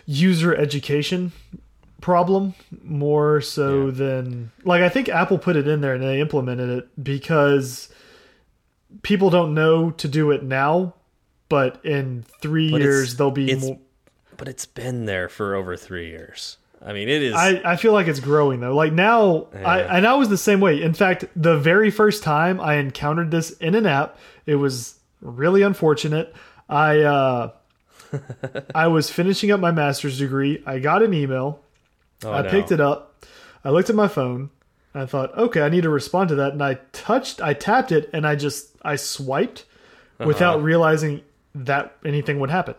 [0.05, 1.31] user education
[2.01, 2.53] problem
[2.83, 3.91] more so Yeah.
[3.91, 7.89] than like I think Apple put it in there and they implemented it because
[9.01, 10.93] people don't know to do it now,
[11.49, 13.79] but in three But years they'll be more.
[14.37, 16.57] But it's been there for over three years.
[16.85, 17.33] I mean, it is.
[17.33, 18.75] I, I feel like it's growing though.
[18.75, 20.79] Like now, I and I was the same way.
[20.81, 25.61] In fact, the very first time I encountered this in an app, it was really
[25.61, 26.33] unfortunate.
[26.69, 27.51] I uh,
[28.75, 30.61] I was finishing up my master's degree.
[30.65, 31.61] I got an email.
[32.23, 32.49] oh, I no.
[32.49, 33.25] picked it up.
[33.63, 34.49] I looked at my phone.
[34.95, 36.53] I thought, okay, I need to respond to that.
[36.53, 39.65] And I touched, I tapped it, and I just I swiped
[40.19, 40.27] Uh-huh.
[40.27, 41.21] without realizing
[41.53, 42.75] that anything would happen.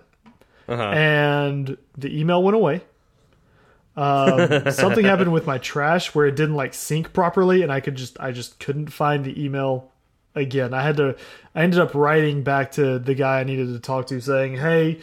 [0.68, 0.82] Uh-huh.
[0.82, 2.82] And the email went away.
[3.96, 7.94] Um, something happened with my trash where it didn't like sync properly, and I could
[7.96, 9.90] just I just couldn't find the email
[10.34, 10.72] again.
[10.74, 11.16] I had to.
[11.54, 15.00] I ended up writing back to the guy I needed to talk to, saying, "Hey,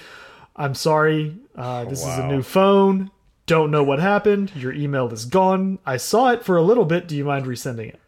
[0.55, 1.35] I'm sorry.
[1.55, 3.11] Uh, this is a new phone.
[3.45, 4.51] Don't know what happened.
[4.55, 5.79] Your email is gone.
[5.85, 7.07] I saw it for a little bit.
[7.07, 7.99] Do you mind resending it?"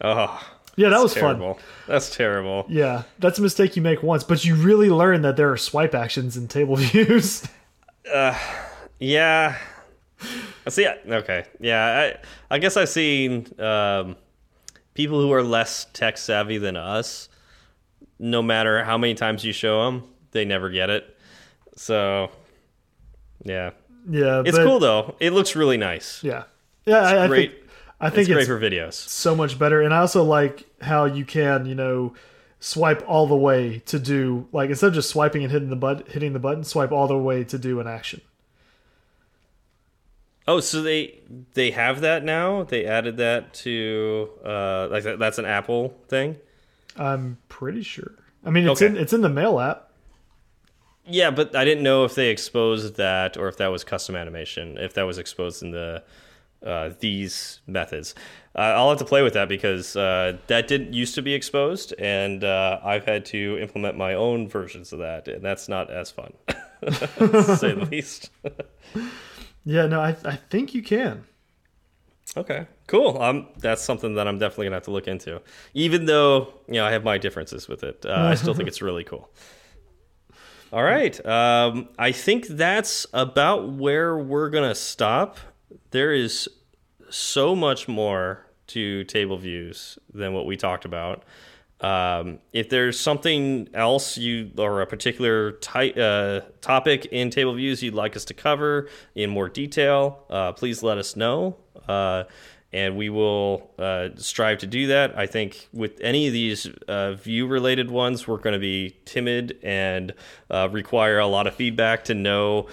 [0.00, 0.40] Oh,
[0.76, 1.36] Yeah, that was fun.
[1.38, 1.58] terrible.
[1.86, 2.66] That's terrible.
[2.68, 5.94] Yeah, that's a mistake you make once, but you really learn that there are swipe
[5.94, 7.46] actions in table views.
[8.98, 9.56] Yeah.
[10.66, 10.86] I see.
[10.86, 11.44] Okay.
[11.60, 12.12] Yeah.
[12.50, 14.16] I I guess I've seen um,
[14.94, 17.28] people who are less tech savvy than us.
[18.18, 21.16] No matter how many times you show them, they never get it.
[21.76, 22.30] So,
[23.42, 23.70] yeah,
[24.08, 25.16] yeah, it's cool though.
[25.20, 26.22] It looks really nice.
[26.22, 26.44] Yeah,
[26.86, 27.50] yeah, I, I great.
[27.50, 27.64] think
[28.00, 28.92] I think It's great for videos.
[28.94, 32.14] so much better, and I also like how you can, you know,
[32.60, 36.08] swipe all the way to do like instead of just swiping and hitting the but
[36.08, 38.20] hitting the button, swipe all the way to do an action.
[40.46, 41.20] Oh, so they
[41.54, 42.64] they have that now.
[42.64, 46.36] They added that to uh, like that, that's an Apple thing.
[46.96, 48.12] I'm pretty sure.
[48.44, 48.92] I mean, it's Okay.
[48.94, 49.90] in it's in the mail app.
[51.06, 54.78] Yeah, but I didn't know if they exposed that or if that was custom animation.
[54.78, 56.02] If that was exposed in the
[56.64, 58.14] uh, these methods,
[58.54, 61.92] uh, I'll have to play with that because uh, that didn't used to be exposed,
[61.98, 66.10] and uh, I've had to implement my own versions of that, and that's not as
[66.10, 66.32] fun,
[66.82, 68.30] to say the least.
[69.64, 71.24] Yeah, no, I I think you can.
[72.36, 73.20] Okay, cool.
[73.22, 75.40] Um, that's something that I'm definitely gonna have to look into.
[75.72, 78.82] Even though you know I have my differences with it, uh, I still think it's
[78.82, 79.30] really cool.
[80.72, 85.38] All right, um, I think that's about where we're gonna stop.
[85.90, 86.48] There is
[87.10, 91.22] so much more to table views than what we talked about.
[91.80, 97.82] Um, if there's something else you or a particular ty- uh, topic in table views
[97.82, 101.56] you'd like us to cover in more detail, uh, please let us know.
[101.86, 102.24] Uh,
[102.72, 105.16] and we will uh, strive to do that.
[105.16, 109.58] I think with any of these uh, view related ones, we're going to be timid
[109.62, 110.12] and
[110.50, 112.66] uh, require a lot of feedback to know,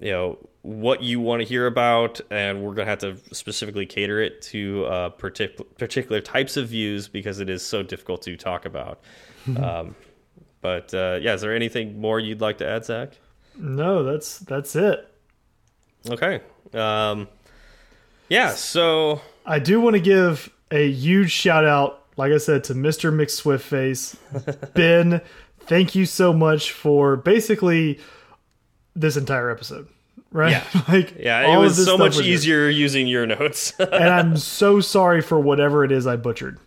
[0.00, 3.84] you know, what you want to hear about, and we're going to have to specifically
[3.84, 8.36] cater it to uh, partic particular types of views because it is so difficult to
[8.36, 9.00] talk about.
[9.56, 9.94] um,
[10.60, 13.18] but uh, yeah, is there anything more you'd like to add, Zach?
[13.56, 15.08] No, that's that's it.
[16.08, 16.40] Okay.
[16.72, 17.28] Um,
[18.28, 18.54] yeah.
[18.54, 23.12] So I do want to give a huge shout out, like I said, to Mr.
[23.12, 24.16] McSwiftface.
[24.74, 25.20] ben,
[25.60, 27.98] thank you so much for basically
[28.94, 29.88] this entire episode.
[30.32, 30.52] Right?
[30.52, 30.82] Yeah.
[30.88, 33.72] like yeah, it was so much was easier using your notes.
[33.78, 36.58] and I'm so sorry for whatever it is I butchered.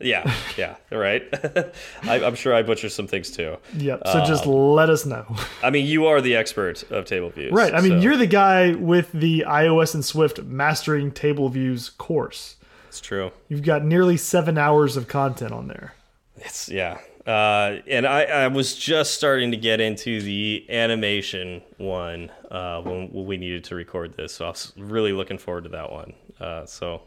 [0.00, 0.32] yeah.
[0.56, 0.76] Yeah.
[0.90, 1.22] Right.
[2.02, 3.56] I, I'm sure I butchered some things too.
[3.76, 4.02] Yep.
[4.06, 5.24] So just let us know.
[5.62, 7.74] I mean, you are the expert of table views, Right.
[7.74, 12.56] I mean, so you're the guy with the iOS and Swift Mastering Table Views course.
[12.88, 13.30] It's true.
[13.48, 15.94] You've got nearly seven hours of content on there.
[16.36, 16.98] It's yeah.
[17.26, 23.08] Uh, and I, I was just starting to get into the animation one uh, when,
[23.12, 26.12] when we needed to record this, so I was really looking forward to that one.
[26.40, 27.02] Uh, so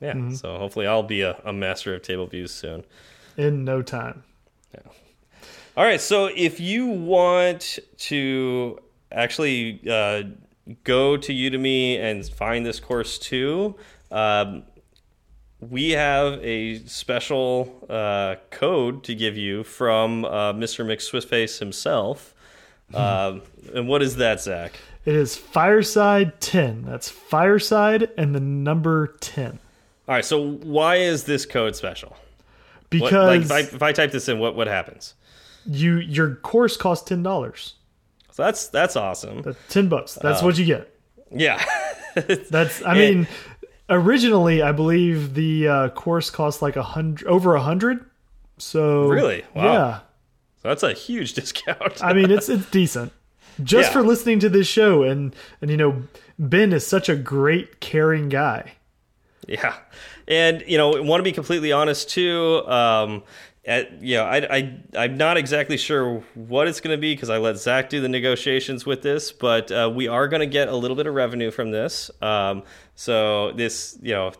[0.00, 0.34] yeah, Mm-hmm.
[0.34, 2.84] so hopefully I'll be a, a master of table views soon.
[3.36, 4.22] In no time.
[4.74, 4.80] Yeah.
[5.76, 8.78] All right, so if you want to
[9.12, 10.22] actually uh,
[10.84, 13.76] go to Udemy and find this course too,
[14.10, 14.62] um,
[15.60, 20.84] we have a special uh, code to give you from uh, Mr.
[20.84, 22.34] McSwiftface himself.
[22.94, 23.42] um,
[23.74, 24.80] and what is that, Zach?
[25.04, 26.82] It is Fireside 10.
[26.82, 29.58] That's Fireside and the number 10.
[30.08, 32.10] All right, so why is this code special?
[32.10, 35.14] What, Because like, if I, if I type this in, what what happens?
[35.66, 37.74] you your course costs ten dollars.
[38.32, 39.42] So that's that's awesome.
[39.42, 40.14] That's ten bucks.
[40.14, 40.92] That's what you get.
[41.30, 41.64] Yeah.
[42.50, 43.28] That's I mean,
[43.88, 48.04] originally I believe the uh, course cost like a hundred over a hundred.
[48.58, 49.44] So Really?
[49.54, 49.72] Wow.
[49.72, 50.00] yeah.
[50.62, 52.02] that's a huge discount.
[52.02, 53.12] I mean, it's it's decent
[53.62, 53.92] just Yeah.
[53.92, 56.02] for listening to this show, and and you know,
[56.38, 58.72] Ben is such a great, caring guy.
[59.46, 59.74] Yeah.
[60.28, 62.64] And, you know, want to be completely honest too.
[62.66, 63.24] Um,
[63.64, 67.30] at, you know, I, I, I'm not exactly sure what it's going to be because
[67.30, 70.68] I let Zach do the negotiations with this, but uh, we are going to get
[70.68, 72.10] a little bit of revenue from this.
[72.22, 72.62] Um,
[72.94, 74.32] so this, you know,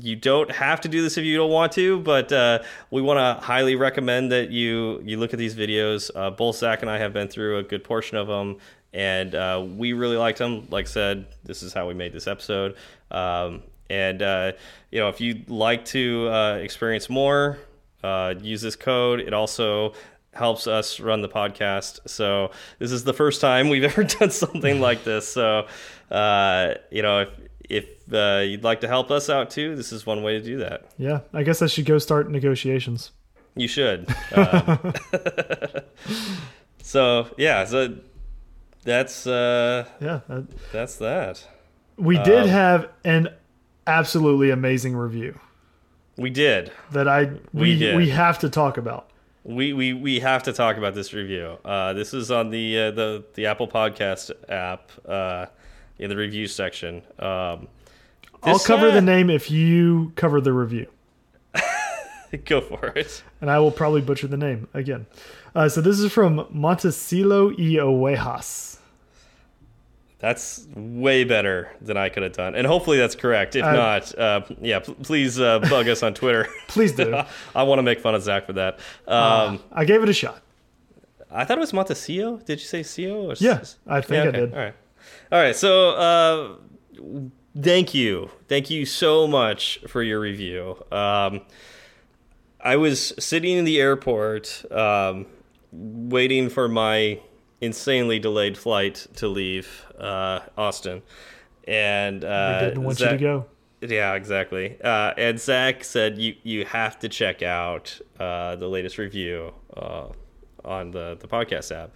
[0.00, 2.60] you don't have to do this if you don't want to, but uh,
[2.90, 6.10] we want to highly recommend that you you look at these videos.
[6.14, 8.58] Uh, both Zach and I have been through a good portion of them,
[8.92, 10.66] and uh, we really liked them.
[10.70, 12.76] Like I said, this is how we made this episode.
[13.10, 14.52] Um, and uh,
[14.90, 17.58] you know, if you'd like to uh, experience more,
[18.02, 19.20] uh, use this code.
[19.20, 19.94] It also
[20.34, 22.08] helps us run the podcast.
[22.08, 25.28] So this is the first time we've ever done something like this.
[25.28, 25.66] So
[26.10, 27.30] uh, you know, if
[27.68, 30.56] if uh, you'd like to help us out too, this is one way to do
[30.58, 30.86] that.
[30.98, 33.10] Yeah, I guess I should go start negotiations.
[33.56, 34.08] You should.
[34.34, 34.92] Um,
[36.82, 37.96] so yeah, so
[38.84, 41.46] that's uh, Yeah, that, that's that.
[41.96, 43.28] we did Um, have an
[43.86, 45.38] absolutely amazing review
[46.16, 46.70] We did.
[46.92, 49.10] that I we We we, have to talk about.
[49.44, 51.58] We we we have to talk about this review.
[51.64, 55.46] Uh, this is on the uh, the the Apple Podcast app uh,
[55.98, 57.02] in the review section.
[57.18, 57.68] Um,
[58.42, 60.86] I'll cover uh, the name if you cover the review.
[62.44, 63.22] Go for it.
[63.40, 65.06] and I will probably butcher the name again.
[65.54, 68.76] Uh, so this is from Montesilo y Ovejas.
[70.20, 73.54] That's way better than I could have done, and hopefully that's correct.
[73.54, 76.48] If Uh, not, uh, yeah, please uh, bug us on Twitter.
[76.68, 77.14] Please do.
[77.54, 78.80] I want to make fun of Zach for that.
[79.06, 80.42] Um, I gave it a shot.
[81.30, 82.44] I thought it was Montesio.
[82.44, 83.30] Did you say Cio?
[83.30, 84.52] Or Yeah, I think Yeah, I did.
[84.54, 84.74] All right.
[85.30, 85.54] All right.
[85.54, 86.56] So, uh,
[87.60, 88.30] thank you.
[88.48, 90.82] Thank you so much for your review.
[90.90, 91.42] Um,
[92.60, 95.26] I was sitting in the airport um,
[95.70, 97.20] waiting for my
[97.60, 101.02] insanely delayed flight to leave uh, Austin.
[101.66, 103.46] And uh, I didn't want Zach- you to go.
[103.82, 104.80] yeah, exactly.
[104.82, 110.06] Uh, and Zach said you you have to check out uh, the latest review uh,
[110.64, 111.90] on the the podcast app,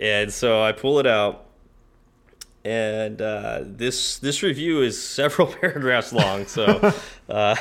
[0.00, 1.47] and so I pull it out,
[2.68, 6.92] and uh, this this review is several paragraphs long, so
[7.28, 7.56] uh,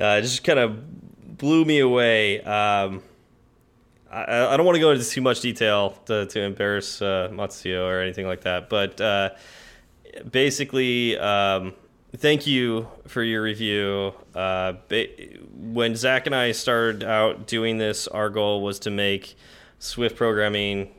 [0.00, 2.40] uh, just kind of blew me away.
[2.42, 3.02] Um,
[4.10, 7.86] I, I don't want to go into too much detail to, to embarrass uh, Matsuo
[7.86, 9.30] or anything like that, but uh,
[10.30, 11.74] basically, um,
[12.16, 14.14] thank you for your review.
[14.34, 14.74] Uh,
[15.52, 19.36] when Zach and I started out doing this, our goal was to make
[19.80, 20.94] Swift programming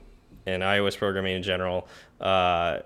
[0.46, 1.88] and iOS programming in general
[2.20, 2.80] uh,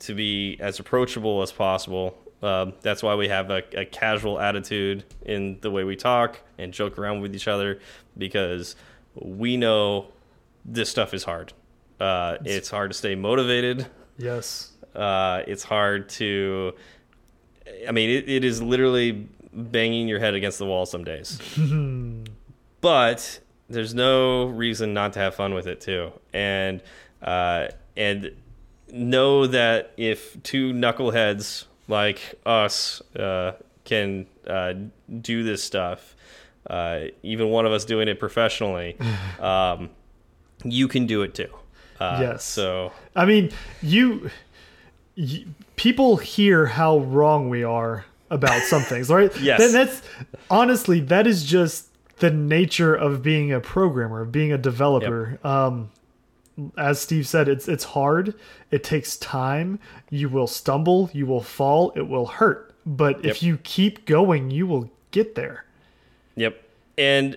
[0.00, 2.16] to be as approachable as possible.
[2.42, 6.72] Um, that's why we have a, a casual attitude in the way we talk and
[6.72, 7.80] joke around with each other
[8.18, 8.74] because
[9.14, 10.08] we know
[10.64, 11.52] this stuff is hard.
[12.00, 13.86] Uh, it's hard to stay motivated.
[14.18, 14.72] Yes.
[14.94, 16.74] Uh, it's hard to.
[17.86, 21.40] I mean, it, it is literally banging your head against the wall some days.
[22.80, 26.82] but there's no reason not to have fun with it too, and
[27.22, 28.32] uh, and
[28.92, 33.52] know that if two knuckleheads like us uh,
[33.84, 34.74] can uh,
[35.20, 36.14] do this stuff,
[36.68, 38.96] uh, even one of us doing it professionally,
[39.40, 39.90] um,
[40.64, 41.48] you can do it too.
[41.98, 42.44] Uh, Yes.
[42.44, 44.30] So I mean, you,
[45.14, 49.30] you people hear how wrong we are about some things, right?
[49.40, 49.58] Yes.
[49.58, 50.02] Then that's
[50.50, 51.88] honestly that is just
[52.18, 55.38] the nature of being a programmer, of being a developer.
[55.42, 55.90] Um,
[56.76, 58.34] as Steve said, it's it's hard.
[58.70, 59.78] It takes time.
[60.10, 61.10] You will stumble.
[61.12, 61.92] You will fall.
[61.96, 62.74] It will hurt.
[62.84, 65.64] But if you keep going, you will get there.
[66.36, 66.60] Yep.
[66.98, 67.36] And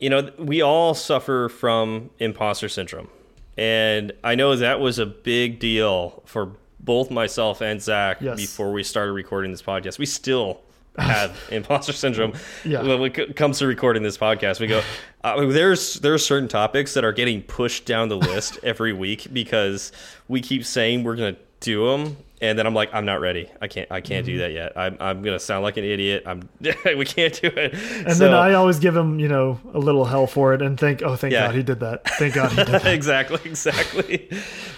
[0.00, 3.08] you know, we all suffer from imposter syndrome.
[3.56, 8.36] And I know that was a big deal for both myself and Zach Yes.
[8.36, 9.98] before we started recording this podcast.
[9.98, 10.60] We still
[10.98, 12.34] have imposter syndrome
[12.64, 12.82] Yeah.
[12.82, 14.60] when it comes to recording this podcast.
[14.60, 14.82] We go,
[15.24, 19.26] uh, there's there are certain topics that are getting pushed down the list every week
[19.32, 19.90] because
[20.28, 23.48] we keep saying we're going to do them, and then I'm like, I'm not ready.
[23.62, 23.90] I can't.
[23.90, 24.34] I can't Mm-hmm.
[24.34, 24.72] do that yet.
[24.76, 26.24] I'm I'm going to sound like an idiot.
[26.26, 26.48] I'm.
[26.84, 27.72] we can't do it.
[27.74, 31.02] And then I always give him, you know, a little hell for it and think,
[31.02, 31.46] oh, thank Yeah.
[31.46, 32.06] God he did that.
[32.18, 32.86] Thank God he did that.
[32.86, 34.28] exactly, exactly.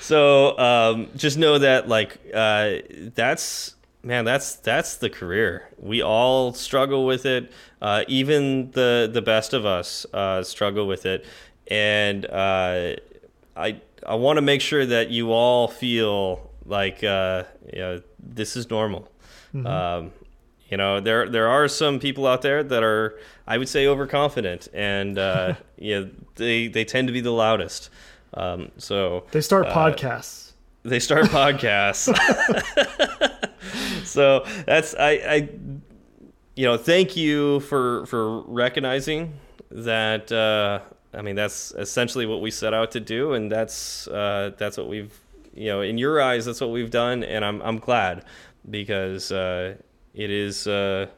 [0.00, 2.76] So um, just know that, like, uh,
[3.14, 3.74] that's
[4.06, 5.68] man, that's that's the career.
[5.78, 7.52] We all struggle with it.
[7.82, 11.26] Uh, even the the best of us uh, struggle with it,
[11.68, 12.96] and uh,
[13.56, 18.56] I I want to make sure that you all feel like uh, you know this
[18.56, 19.10] is normal.
[19.64, 20.12] Um,
[20.68, 24.68] you know there there are some people out there that are I would say overconfident,
[24.72, 27.90] and uh, you know they they tend to be the loudest.
[28.34, 30.52] Um, so They start uh, podcasts.
[30.82, 32.12] they start podcasts.
[34.16, 35.48] so that's I, I
[36.54, 39.34] you know thank you for for recognizing
[39.70, 40.80] that uh,
[41.12, 44.88] I mean that's essentially what we set out to do, and that's uh, that's what
[44.88, 45.12] we've
[45.54, 48.24] you know in your eyes that's what we've done, and I'm I'm glad
[48.70, 49.74] because uh,
[50.14, 51.08] it is uh,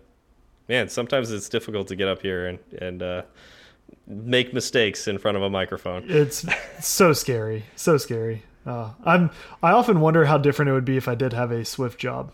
[0.68, 3.22] man sometimes it's difficult to get up here and and uh,
[4.09, 6.05] make mistakes in front of a microphone.
[6.09, 6.44] It's
[6.80, 8.42] so scary, so scary.
[8.66, 9.30] Uh, I'm
[9.62, 12.32] I often wonder how different it would be if I did have a Swift job.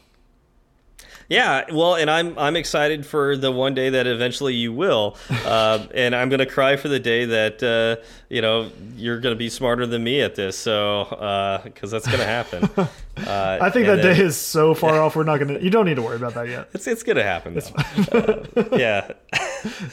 [1.29, 5.87] Yeah, well, and I'm I'm excited for the one day that eventually you will, uh,
[5.95, 9.87] and I'm gonna cry for the day that uh, you know you're gonna be smarter
[9.87, 10.59] than me at this.
[10.59, 12.69] So because that's gonna happen.
[13.17, 15.15] Uh, I think that then, day is so far off.
[15.15, 15.61] We're not gonna.
[15.61, 16.69] You don't need to worry about that yet.
[16.75, 17.55] It's it's gonna happen.
[17.55, 18.45] Though.
[18.77, 19.13] yeah.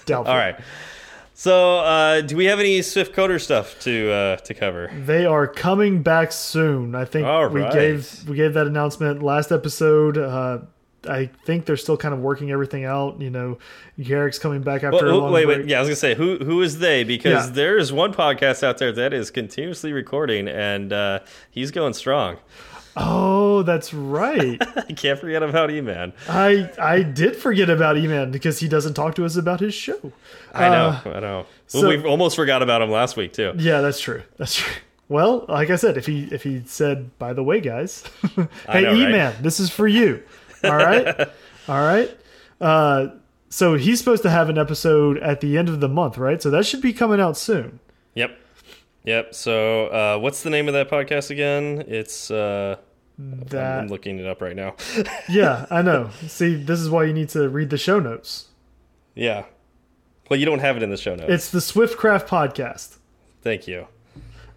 [0.08, 0.32] Doubtful.
[0.32, 0.60] All right.
[1.36, 4.92] So, uh, do we have any Swift Coder stuff to uh, to cover?
[5.06, 6.96] They are coming back soon.
[6.96, 10.18] I think we gave we gave that announcement last episode.
[10.18, 10.60] Uh,
[11.10, 13.20] I think they're still kind of working everything out.
[13.22, 13.58] You know,
[14.02, 15.58] Garrick's coming back after Well, a long wait, break.
[15.60, 15.68] wait.
[15.70, 17.04] Yeah, I was gonna say who who is they?
[17.04, 17.54] Because Yeah.
[17.54, 22.38] there is one podcast out there that is continuously recording, and uh, he's going strong.
[22.98, 24.58] Oh, that's right.
[24.78, 26.12] I can't forget about E-Man.
[26.28, 30.12] I I did forget about E-Man because he doesn't talk to us about his show.
[30.54, 31.46] I know, Uh, I know.
[31.68, 33.54] so- well, we almost forgot about him last week too.
[33.58, 34.24] Yeah, that's true.
[34.38, 34.74] That's true.
[35.08, 38.04] Well, like I said, if he if he said, by the way, guys,
[38.70, 38.94] hey know.
[38.94, 40.22] E-Man, this is for you.
[40.64, 41.30] All right,
[41.68, 42.18] all right.
[42.60, 43.08] Uh,
[43.50, 46.42] so he's supposed to have an episode at the end of the month, right?
[46.42, 47.80] So that should be coming out soon.
[48.16, 48.38] Yep,
[49.04, 49.34] yep.
[49.36, 51.84] So, uh, what's the name of that podcast again?
[51.88, 52.78] It's uh,
[53.20, 54.76] I'm looking it up right now.
[55.30, 56.10] yeah, I know.
[56.28, 58.48] See, this is why you need to read the show notes.
[59.16, 59.46] yeah.
[60.30, 61.30] Well, you don't have it in the show notes.
[61.30, 63.00] It's the Swiftcraft podcast,
[63.42, 63.88] Thank you.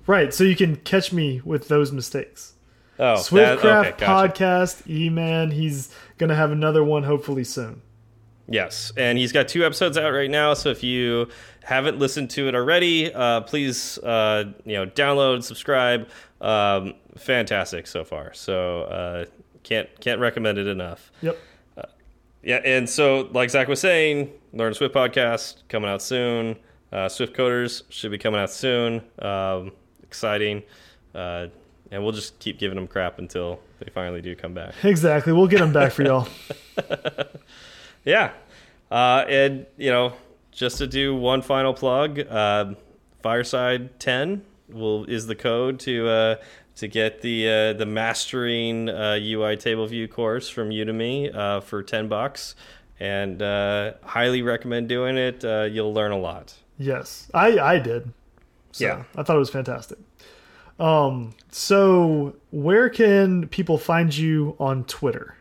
[0.07, 0.33] right?
[0.33, 2.54] So you can catch me with those mistakes.
[2.99, 4.45] Oh, Swiftcraft that, okay, gotcha.
[4.45, 5.51] podcast, E-Man.
[5.51, 7.83] He's gonna have another one hopefully soon.
[8.47, 10.55] Yes, and he's got two episodes out right now.
[10.55, 11.29] So if you
[11.63, 16.09] haven't listened to it already, uh, please uh, you know download, subscribe.
[16.41, 18.35] Um, fantastic so far.
[18.35, 19.25] So uh,
[19.63, 21.11] can't can't recommend it enough.
[21.23, 21.39] Yep.
[22.43, 26.57] Yeah, and so like Zach was saying, Learn Swift podcast coming out soon.
[26.93, 29.03] Uh, Swift Coders should be coming out soon.
[29.19, 29.73] Um,
[30.03, 30.63] exciting,
[31.15, 31.47] uh,
[31.95, 34.75] and we'll just keep giving them crap until they finally do come back.
[34.85, 35.33] Exactly.
[35.33, 36.29] We'll get them back for y'all.
[38.05, 38.33] Yeah.
[38.91, 40.13] Uh, and, you know,
[40.53, 42.75] just to do one final plug, uh,
[43.23, 46.37] Fireside 10 will is the code to uh,
[46.77, 51.83] to get the uh, the mastering uh, UI table view course from Udemy uh, for
[51.83, 52.55] 10 bucks.
[53.01, 55.45] And uh, highly recommend doing it.
[55.45, 56.55] Uh, you'll learn a lot.
[56.79, 58.13] Yes, I I did.
[58.73, 59.05] So Yeah.
[59.17, 59.99] I thought it was fantastic.
[60.79, 65.37] Um, so where can people find you on Twitter?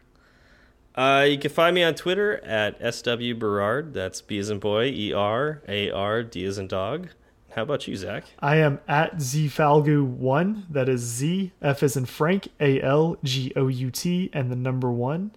[0.96, 3.94] Uh, you can find me on Twitter at SW Berard.
[3.94, 7.10] That's B as in boy, E R A R D as in dog.
[7.56, 8.26] How about you, Zach?
[8.40, 10.66] I am at zfalgout1.
[10.70, 14.56] That is Z F as in Frank A L G O U T and the
[14.56, 15.32] number one.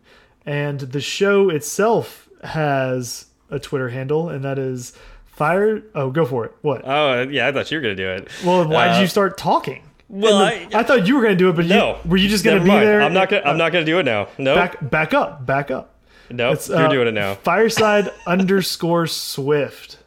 [0.44, 4.92] And the show itself has a Twitter handle, and that is
[5.37, 5.82] fire.
[5.95, 6.53] Oh, go for it.
[6.62, 6.82] What?
[6.84, 8.28] Oh, yeah, I thought you were going to do it.
[8.45, 9.82] Well, why Uh, did you start talking?
[10.09, 11.99] well, the- I- I, thought you were going to do it, but No.
[12.05, 12.87] you, were you just going to be mind.
[12.87, 13.01] there?
[13.03, 13.43] I'm not gonna.
[13.45, 14.28] I'm not gonna do it now.
[14.39, 14.55] No.
[14.55, 15.95] back back up, back up.
[16.30, 16.55] Nope.
[16.55, 17.34] It's, You're uh, doing it now.
[17.37, 19.99] Fireside underscore Swift.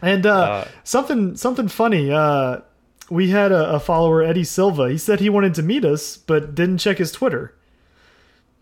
[0.00, 2.10] And uh, Uh, something something funny.
[2.10, 2.58] Uh,
[3.10, 4.88] we had a, a follower, Eddie Silva.
[4.90, 7.54] He said he wanted to meet us, but didn't check his Twitter.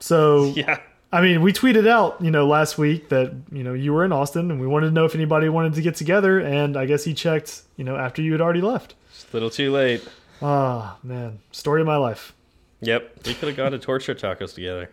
[0.01, 0.79] So Yeah.
[1.13, 4.13] I mean, we tweeted out, you know, last week that you know you were in
[4.13, 6.39] Austin, and we wanted to know if anybody wanted to get together.
[6.39, 8.95] And I guess he checked, you know, after you had already left.
[9.13, 10.07] Just a little too late.
[10.41, 12.33] Ah, man, story of my life.
[12.81, 13.27] Yep.
[13.27, 14.91] We could have gone to Torchy's Tacos together.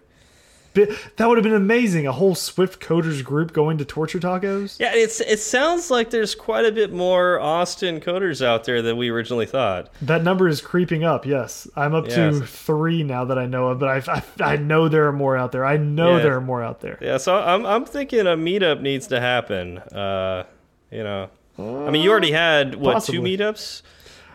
[1.17, 2.07] That would have been amazing.
[2.07, 4.79] A whole Swift coders group going to Torchy's Tacos.
[4.79, 4.91] Yeah.
[4.93, 5.19] It's.
[5.21, 9.45] It sounds like there's quite a bit more Austin coders out there than we originally
[9.45, 9.89] thought.
[10.01, 11.25] That number is creeping up.
[11.25, 14.87] Yes, I'm up to three now that I know of, but I, I, I know
[14.87, 15.65] there are more out there.
[15.65, 16.23] I know Yeah.
[16.23, 16.97] there are more out there.
[17.01, 17.17] Yeah.
[17.17, 17.65] So I'm.
[17.65, 19.79] I'm thinking a meetup needs to happen.
[19.79, 20.43] Uh,
[20.91, 21.29] you know.
[21.59, 23.35] I mean, you already had what Possibly.
[23.35, 23.81] two meetups?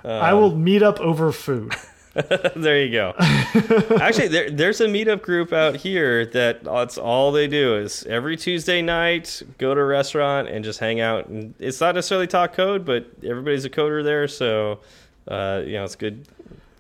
[0.05, 1.73] I will meet up over food.
[2.57, 3.15] there you go.
[4.01, 8.37] Actually, there, there's a meetup group out here that that's all they do is every
[8.37, 11.29] Tuesday night go to a restaurant and just hang out.
[11.29, 14.81] And it's not necessarily talk code, but everybody's a coder there, so
[15.27, 16.29] uh, you know it's good.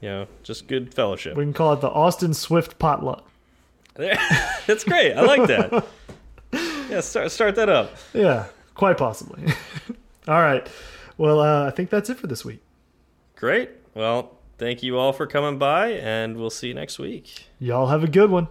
[0.02, 1.36] You know, just good fellowship.
[1.36, 3.24] We can call it the Austin Swift potluck.
[3.94, 5.12] that's great.
[5.14, 5.86] I like that.
[6.90, 7.96] Yeah, start start that up.
[8.12, 9.50] Yeah, quite possibly.
[10.28, 10.68] all right.
[11.16, 12.60] Well, uh, I think that's it for this week.
[13.36, 13.70] Great.
[13.94, 17.48] Well, thank you all for coming by, and we'll see you next week.
[17.58, 18.48] Y'all have a good one.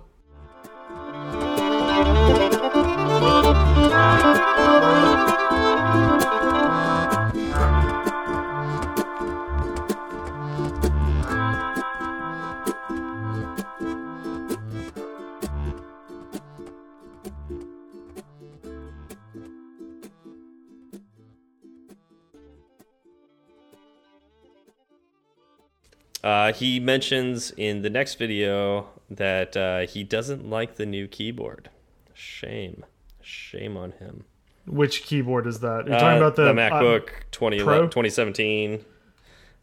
[26.23, 31.69] Uh, he mentions in the next video that uh, he doesn't like the new keyboard.
[32.13, 32.85] Shame,
[33.21, 34.25] shame on him.
[34.67, 35.87] Which keyboard is that?
[35.87, 38.85] You're talking Uh, about the, MacBook 20, 2017.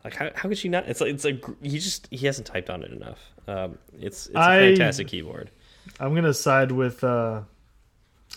[0.05, 0.89] Like how, how could you not?
[0.89, 3.19] It's like it's like he just he hasn't typed on it enough.
[3.47, 5.51] Um, it's it's a I- fantastic keyboard.
[6.01, 7.03] I'm gonna side with.
[7.05, 7.43] Uh,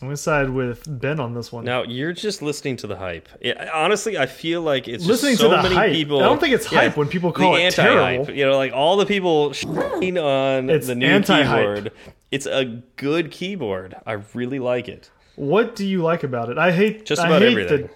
[0.01, 1.63] I'm gonna side with Ben on this one.
[1.63, 3.29] Now you're just listening to the hype.
[3.39, 5.91] Yeah, honestly, I feel like it's Listening just to the many hype.
[5.93, 6.19] people.
[6.19, 7.93] I don't think it's hype when people call the it anti-hype.
[8.25, 8.31] terrible.
[8.33, 11.91] You know, like all the people shitting on It's the new keyboard.
[12.31, 13.93] It's a good keyboard.
[14.05, 15.11] I really like it.
[15.35, 16.57] What do you like about it?
[16.57, 17.81] I hate Just I about hate everything.
[17.83, 17.91] that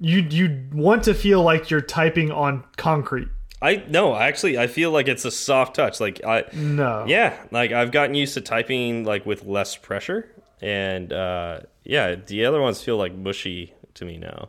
[0.00, 3.28] you you want to feel like you're typing on concrete.
[3.62, 6.00] I no, actually, I feel like it's a soft touch.
[6.00, 7.04] Like I, No.
[7.06, 10.28] yeah, like I've gotten used to typing like with less pressure,
[10.64, 14.48] and uh, yeah, the other ones feel like mushy to me now.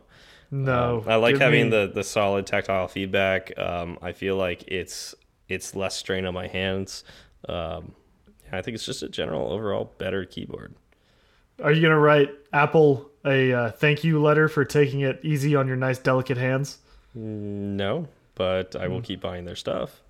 [0.50, 1.04] No.
[1.06, 3.56] I like having me- the the solid tactile feedback.
[3.58, 5.14] Um, I feel like it's
[5.48, 7.04] it's less strain on my hands.
[7.48, 7.92] Um,
[8.50, 10.74] I think it's just a general overall better keyboard.
[11.62, 15.66] Are you gonna write Apple a uh, thank you letter for taking it easy on
[15.66, 16.78] your nice delicate hands?
[17.14, 20.00] No, but I will keep buying their stuff.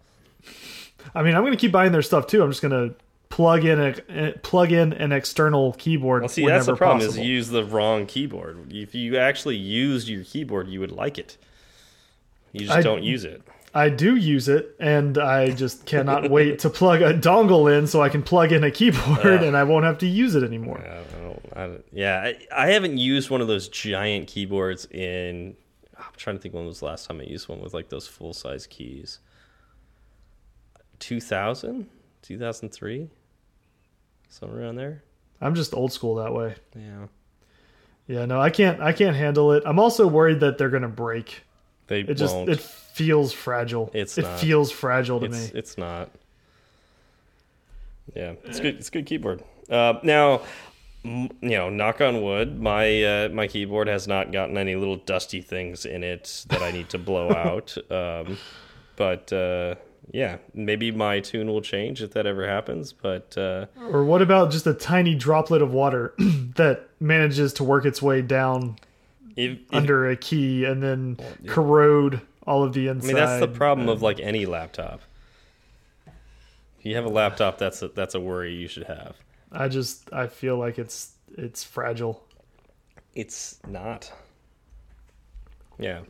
[1.15, 2.43] I mean, I'm gonna keep buying their stuff too.
[2.43, 2.95] I'm just gonna
[3.29, 6.23] plug in a eh, plug in an external keyboard.
[6.23, 7.23] Well, see, whenever that's the problem possible.
[7.23, 8.73] is you use the wrong keyboard.
[8.73, 11.37] If you actually used your keyboard, you would like it.
[12.53, 13.43] You just I- don't use it.
[13.75, 18.01] I do use it, and I just cannot wait to plug a dongle in so
[18.01, 20.79] I can plug in a keyboard, and I won't have to use it anymore.
[20.79, 25.59] I don't, I don't, yeah, I, I haven't used one of those giant keyboards in.
[25.99, 28.09] I'm trying to think when was the last time I used one with like those
[28.09, 29.19] full size keys.
[30.99, 31.87] 2000,
[32.27, 33.09] 2003,
[34.29, 35.03] somewhere around there.
[35.41, 36.55] I'm just old school that way.
[36.75, 37.07] Yeah,
[38.07, 38.81] Yeah, no, I can't.
[38.81, 39.63] I can't handle it.
[39.67, 41.43] I'm also worried that they're gonna break.
[41.87, 42.49] they It just won't.
[42.49, 43.91] it feels fragile.
[43.95, 44.41] It's it not.
[44.41, 45.59] feels fragile to it's me.
[45.59, 46.11] it's not.
[48.15, 48.77] Yeah, it's good.
[48.77, 49.43] It's a good keyboard.
[49.69, 50.43] Uh, now,
[51.05, 55.41] you know, knock on wood, my uh, my keyboard has not gotten any little dusty
[55.41, 57.77] things in it that I need to blow out.
[57.91, 58.39] Um,
[58.97, 59.75] but uh,
[60.13, 62.93] yeah, maybe my tune will change if that ever happens.
[62.93, 67.85] But uh, Or what about just a tiny droplet of water that manages to work
[67.85, 68.77] its way down
[69.37, 73.05] if, if under a key and then corrode all of the inside?
[73.05, 75.01] I mean, that's the problem of like any laptop.
[76.79, 79.17] If you have a laptop, that's a, that's a worry you should have.
[79.51, 82.23] I just I feel like it's it's fragile.
[83.15, 84.13] It's not.
[85.79, 86.01] Yeah.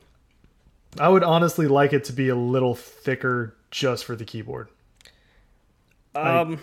[0.98, 4.70] I would honestly like it to be a little thicker just for the keyboard.
[6.14, 6.58] Um.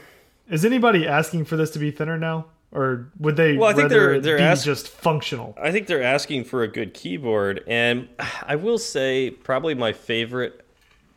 [0.49, 2.47] Is anybody asking for this to be thinner now?
[2.72, 5.55] Or would they Well, I think they're- they're be ask- just functional?
[5.61, 8.09] I think they're asking for a good keyboard, and
[8.47, 10.66] I will say probably my favorite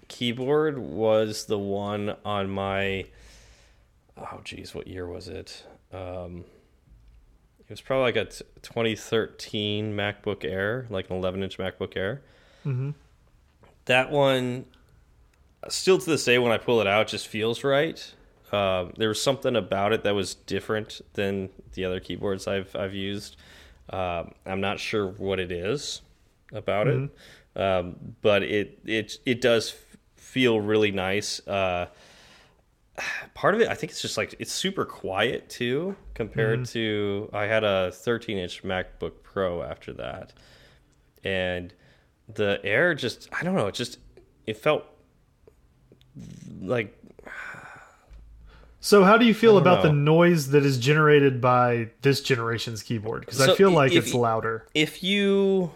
[0.08, 3.06] keyboard was the one on my.
[4.18, 5.64] Oh, geez, what year was it?
[5.92, 6.44] Um,
[7.60, 12.22] it was probably like a t- 2013 MacBook Air, like an 11 inch MacBook Air.
[12.66, 12.94] Mhm.
[13.86, 14.66] That one,
[15.72, 18.14] still to this day, when I pull it out, just feels right.
[18.52, 22.94] Um, there was something about it that was different than the other keyboards I've I've
[22.94, 23.36] used.
[23.90, 26.02] Um, I'm not sure what it is
[26.52, 27.10] about it,
[27.56, 29.74] um, but it it it does
[30.16, 31.46] feel really nice.
[31.46, 31.86] Uh,
[33.34, 37.44] part of it, I think it's just like it's super quiet too, compared to I
[37.44, 40.32] had a 13 inch MacBook Pro after that,
[41.24, 41.74] and
[42.32, 43.98] the Air just I don't know, it just
[44.46, 44.84] it felt
[46.60, 46.96] like
[48.80, 53.20] So how do you feel about the noise that is generated by this generation's keyboard?
[53.26, 54.66] Because I feel like if it's louder.
[54.74, 55.70] if you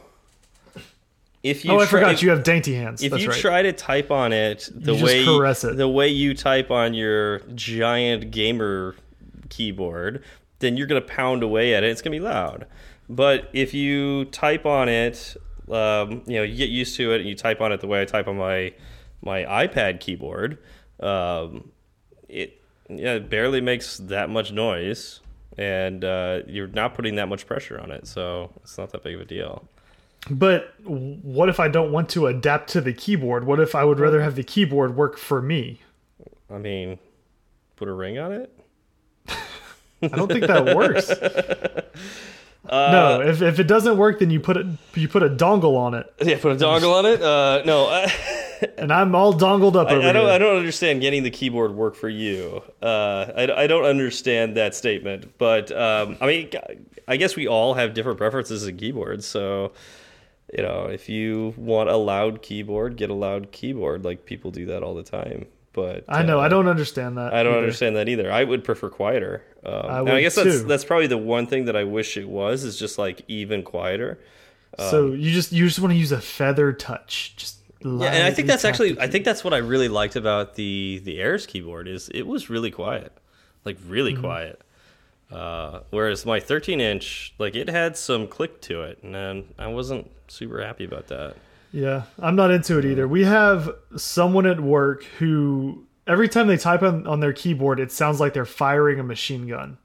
[1.42, 3.02] if you oh, I forgot if- you have dainty hands.
[3.02, 3.40] if That's you right.
[3.40, 5.76] try to type on it the You way caress it.
[5.76, 8.94] the way you type on your giant gamer
[9.48, 10.22] keyboard,
[10.58, 11.90] then you're gonna pound away at it.
[11.90, 12.66] It's gonna be loud.
[13.08, 15.34] But if you type on it,
[15.70, 18.02] um, you know, you get used to it, and you type on it the way
[18.02, 18.72] I type on my
[19.22, 20.58] my iPad keyboard.
[21.00, 21.72] Um,
[22.28, 25.20] it yeah, it barely makes that much noise,
[25.56, 29.14] and uh, you're not putting that much pressure on it, so it's not that big
[29.14, 29.68] of a deal.
[30.28, 33.44] But what if I don't want to adapt to the keyboard?
[33.44, 35.80] What if I would rather have the keyboard work for me?
[36.50, 36.98] I mean,
[37.76, 38.58] put a ring on it.
[40.02, 41.10] I don't think that works.
[42.70, 44.64] Uh, no, if, if it doesn't work, then you put it
[44.94, 47.20] you put a dongle on it, Yeah, put a dongle on it.
[47.20, 48.12] Uh, no, I,
[48.78, 50.26] and I'm all dongled up over I, I don't.
[50.26, 50.34] here.
[50.34, 52.62] I don't understand getting the keyboard work for you.
[52.80, 55.36] Uh, I, I don't understand that statement.
[55.36, 56.50] But um, I mean,
[57.08, 59.26] I guess we all have different preferences in keyboards.
[59.26, 59.72] So
[60.56, 64.04] you know, if you want a loud keyboard, get a loud keyboard.
[64.04, 65.46] Like people do that all the time.
[65.72, 67.32] But I know uh, I don't understand that.
[67.32, 67.62] I don't either.
[67.62, 68.30] understand that either.
[68.32, 69.44] I would prefer quieter.
[69.64, 70.64] Um, I and I guess that's too.
[70.64, 74.18] that's probably the one thing that I wish it was is just like even quieter.
[74.78, 78.30] So you just you just want to use a feather touch, just Yeah, and I
[78.32, 81.86] think that's actually I think that's what I really liked about the the Airs keyboard
[81.86, 83.12] is it was really quiet,
[83.64, 84.22] like really Mm-hmm.
[84.22, 84.60] quiet.
[85.30, 89.68] Uh, whereas my 13 inch, like it had some click to it, and then I
[89.68, 91.36] wasn't super happy about that.
[91.72, 93.06] Yeah, I'm not into it either.
[93.06, 97.92] We have someone at work who every time they type on, on their keyboard, it
[97.92, 99.78] sounds like they're firing a machine gun.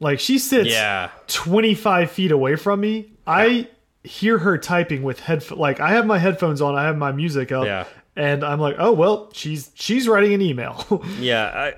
[0.00, 3.12] Like she sits Yeah, 25 feet away from me.
[3.26, 3.68] I
[4.04, 7.50] hear her typing with head like I have my headphones on, I have my music
[7.50, 7.84] up, Yeah.
[8.14, 11.02] and I'm like, oh well, she's she's writing an email.
[11.18, 11.74] yeah, I,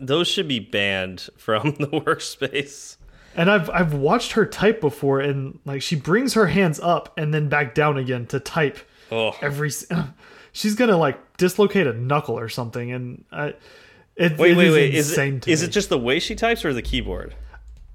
[0.00, 2.96] those should be banned from the workspace.
[3.36, 7.32] And I've I've watched her type before, and like she brings her hands up and
[7.34, 8.78] then back down again to type
[9.10, 9.70] Oh, every.
[10.52, 13.54] She's gonna like dislocate a knuckle or something, and I.
[14.16, 14.94] It, wait, it wait, is wait!
[14.94, 17.34] Is it is it just the way she types or the keyboard?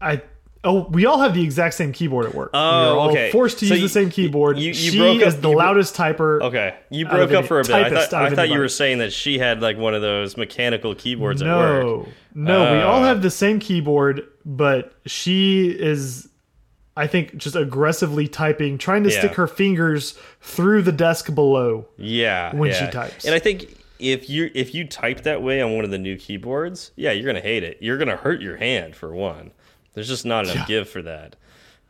[0.01, 0.21] I?
[0.61, 2.49] Oh, we all have the exact same keyboard at work.
[2.53, 3.31] Oh, We're okay.
[3.31, 4.57] Forced to So use you- the same keyboard.
[4.57, 6.41] you- you she broke is up- the you loudest typer.
[6.41, 7.71] Okay, you broke up any- for a bit.
[7.73, 10.93] I thought, I thought you were saying that she had like one of those mechanical
[10.95, 12.07] keyboards at work.
[12.43, 13.07] No, no, we all Uh.
[13.07, 16.27] have the same keyboard, but she is,
[16.95, 19.19] I think, just aggressively typing, trying to Yeah.
[19.19, 21.87] stick her fingers through the desk below.
[21.97, 23.25] Yeah, when she types.
[23.25, 26.15] And I think if you if you type that way on one of the new
[26.17, 27.77] keyboards, yeah, you're gonna hate it.
[27.81, 29.51] You're gonna hurt your hand for one.
[29.93, 30.65] There's just not enough Yeah.
[30.67, 31.35] give for that.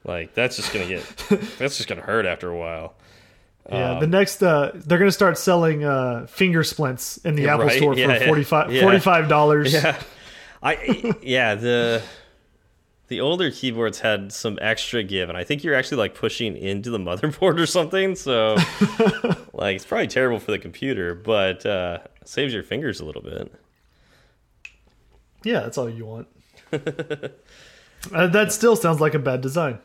[0.04, 1.04] Like that's just gonna get
[1.60, 2.96] that's just gonna hurt after a while.
[3.72, 7.48] Yeah, Um, the next uh, they're going to start selling uh, finger splints in the
[7.50, 8.82] Apple right, Store for yeah, 45 yeah.
[8.82, 9.72] $45.
[9.72, 9.96] Yeah,
[10.62, 12.04] I yeah the
[13.10, 16.92] the older keyboards had some extra give, and I think you're actually like pushing into
[16.92, 18.16] the motherboard or something.
[18.16, 18.56] So
[19.54, 23.52] like it's probably terrible for the computer, but uh, saves your fingers a little bit.
[25.44, 26.28] Yeah, that's all you want.
[26.72, 29.80] uh, that still sounds like a bad design.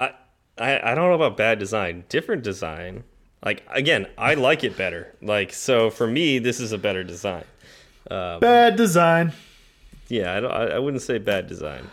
[0.00, 0.12] I,
[0.58, 2.04] I I don't know about bad design.
[2.08, 3.04] Different design.
[3.44, 5.14] Like again, I like it better.
[5.22, 7.44] Like so for me, this is a better design.
[8.08, 9.32] Bad design.
[10.08, 11.88] Yeah, I don't, I, wouldn't say bad design.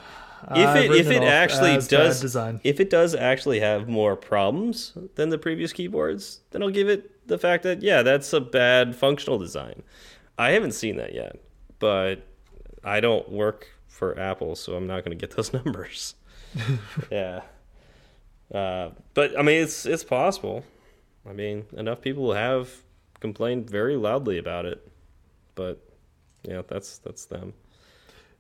[0.52, 2.62] If I've it if written it actually does design.
[2.64, 7.28] if it does actually have more problems than the previous keyboards, then I'll give it
[7.28, 9.82] the fact that yeah, that's a bad functional design.
[10.38, 11.38] I haven't seen that yet,
[11.80, 12.28] but
[12.84, 16.16] I don't work for Apple, so I'm not going to get those numbers.
[17.12, 17.42] yeah.
[18.54, 20.64] Uh, but I mean, it's it's possible.
[21.28, 22.70] I mean, enough people have
[23.20, 24.88] complained very loudly about it,
[25.56, 25.82] but
[26.44, 27.54] yeah, that's that's them.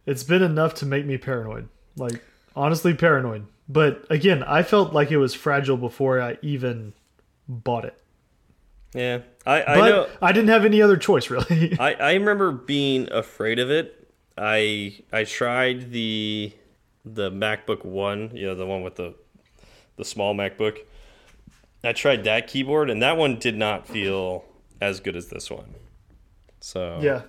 [0.05, 1.69] It's been enough to make me paranoid.
[1.95, 2.23] Like,
[2.55, 3.45] honestly, paranoid.
[3.67, 6.93] But again, I felt like it was fragile before I even
[7.47, 7.99] bought it.
[8.93, 10.07] Yeah, I I But know.
[10.21, 11.77] I didn't have any other choice, really.
[11.79, 14.07] I I remember being afraid of it.
[14.37, 16.53] I I tried the
[17.03, 19.15] the MacBook One, you know, the one with the
[19.97, 20.77] the small MacBook.
[21.83, 24.45] I tried that keyboard, and that one did not feel
[24.81, 25.75] as good as this one.
[26.59, 27.23] So yeah.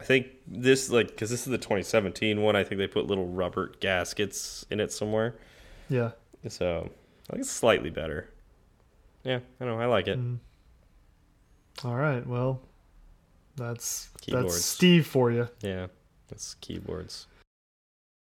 [0.00, 2.56] I think this like because this is the 2017 one.
[2.56, 5.34] I think they put little rubber gaskets in it somewhere.
[5.88, 6.12] Yeah.
[6.48, 6.90] So
[7.28, 8.30] I think it's slightly better.
[9.24, 9.80] Yeah, I know.
[9.80, 10.18] I like it.
[10.18, 10.38] Mm.
[11.84, 12.26] All right.
[12.26, 12.60] Well,
[13.56, 14.54] that's Keyboards.
[14.54, 15.48] that's Steve for you.
[15.60, 15.88] Yeah,
[16.30, 17.26] it's keyboards.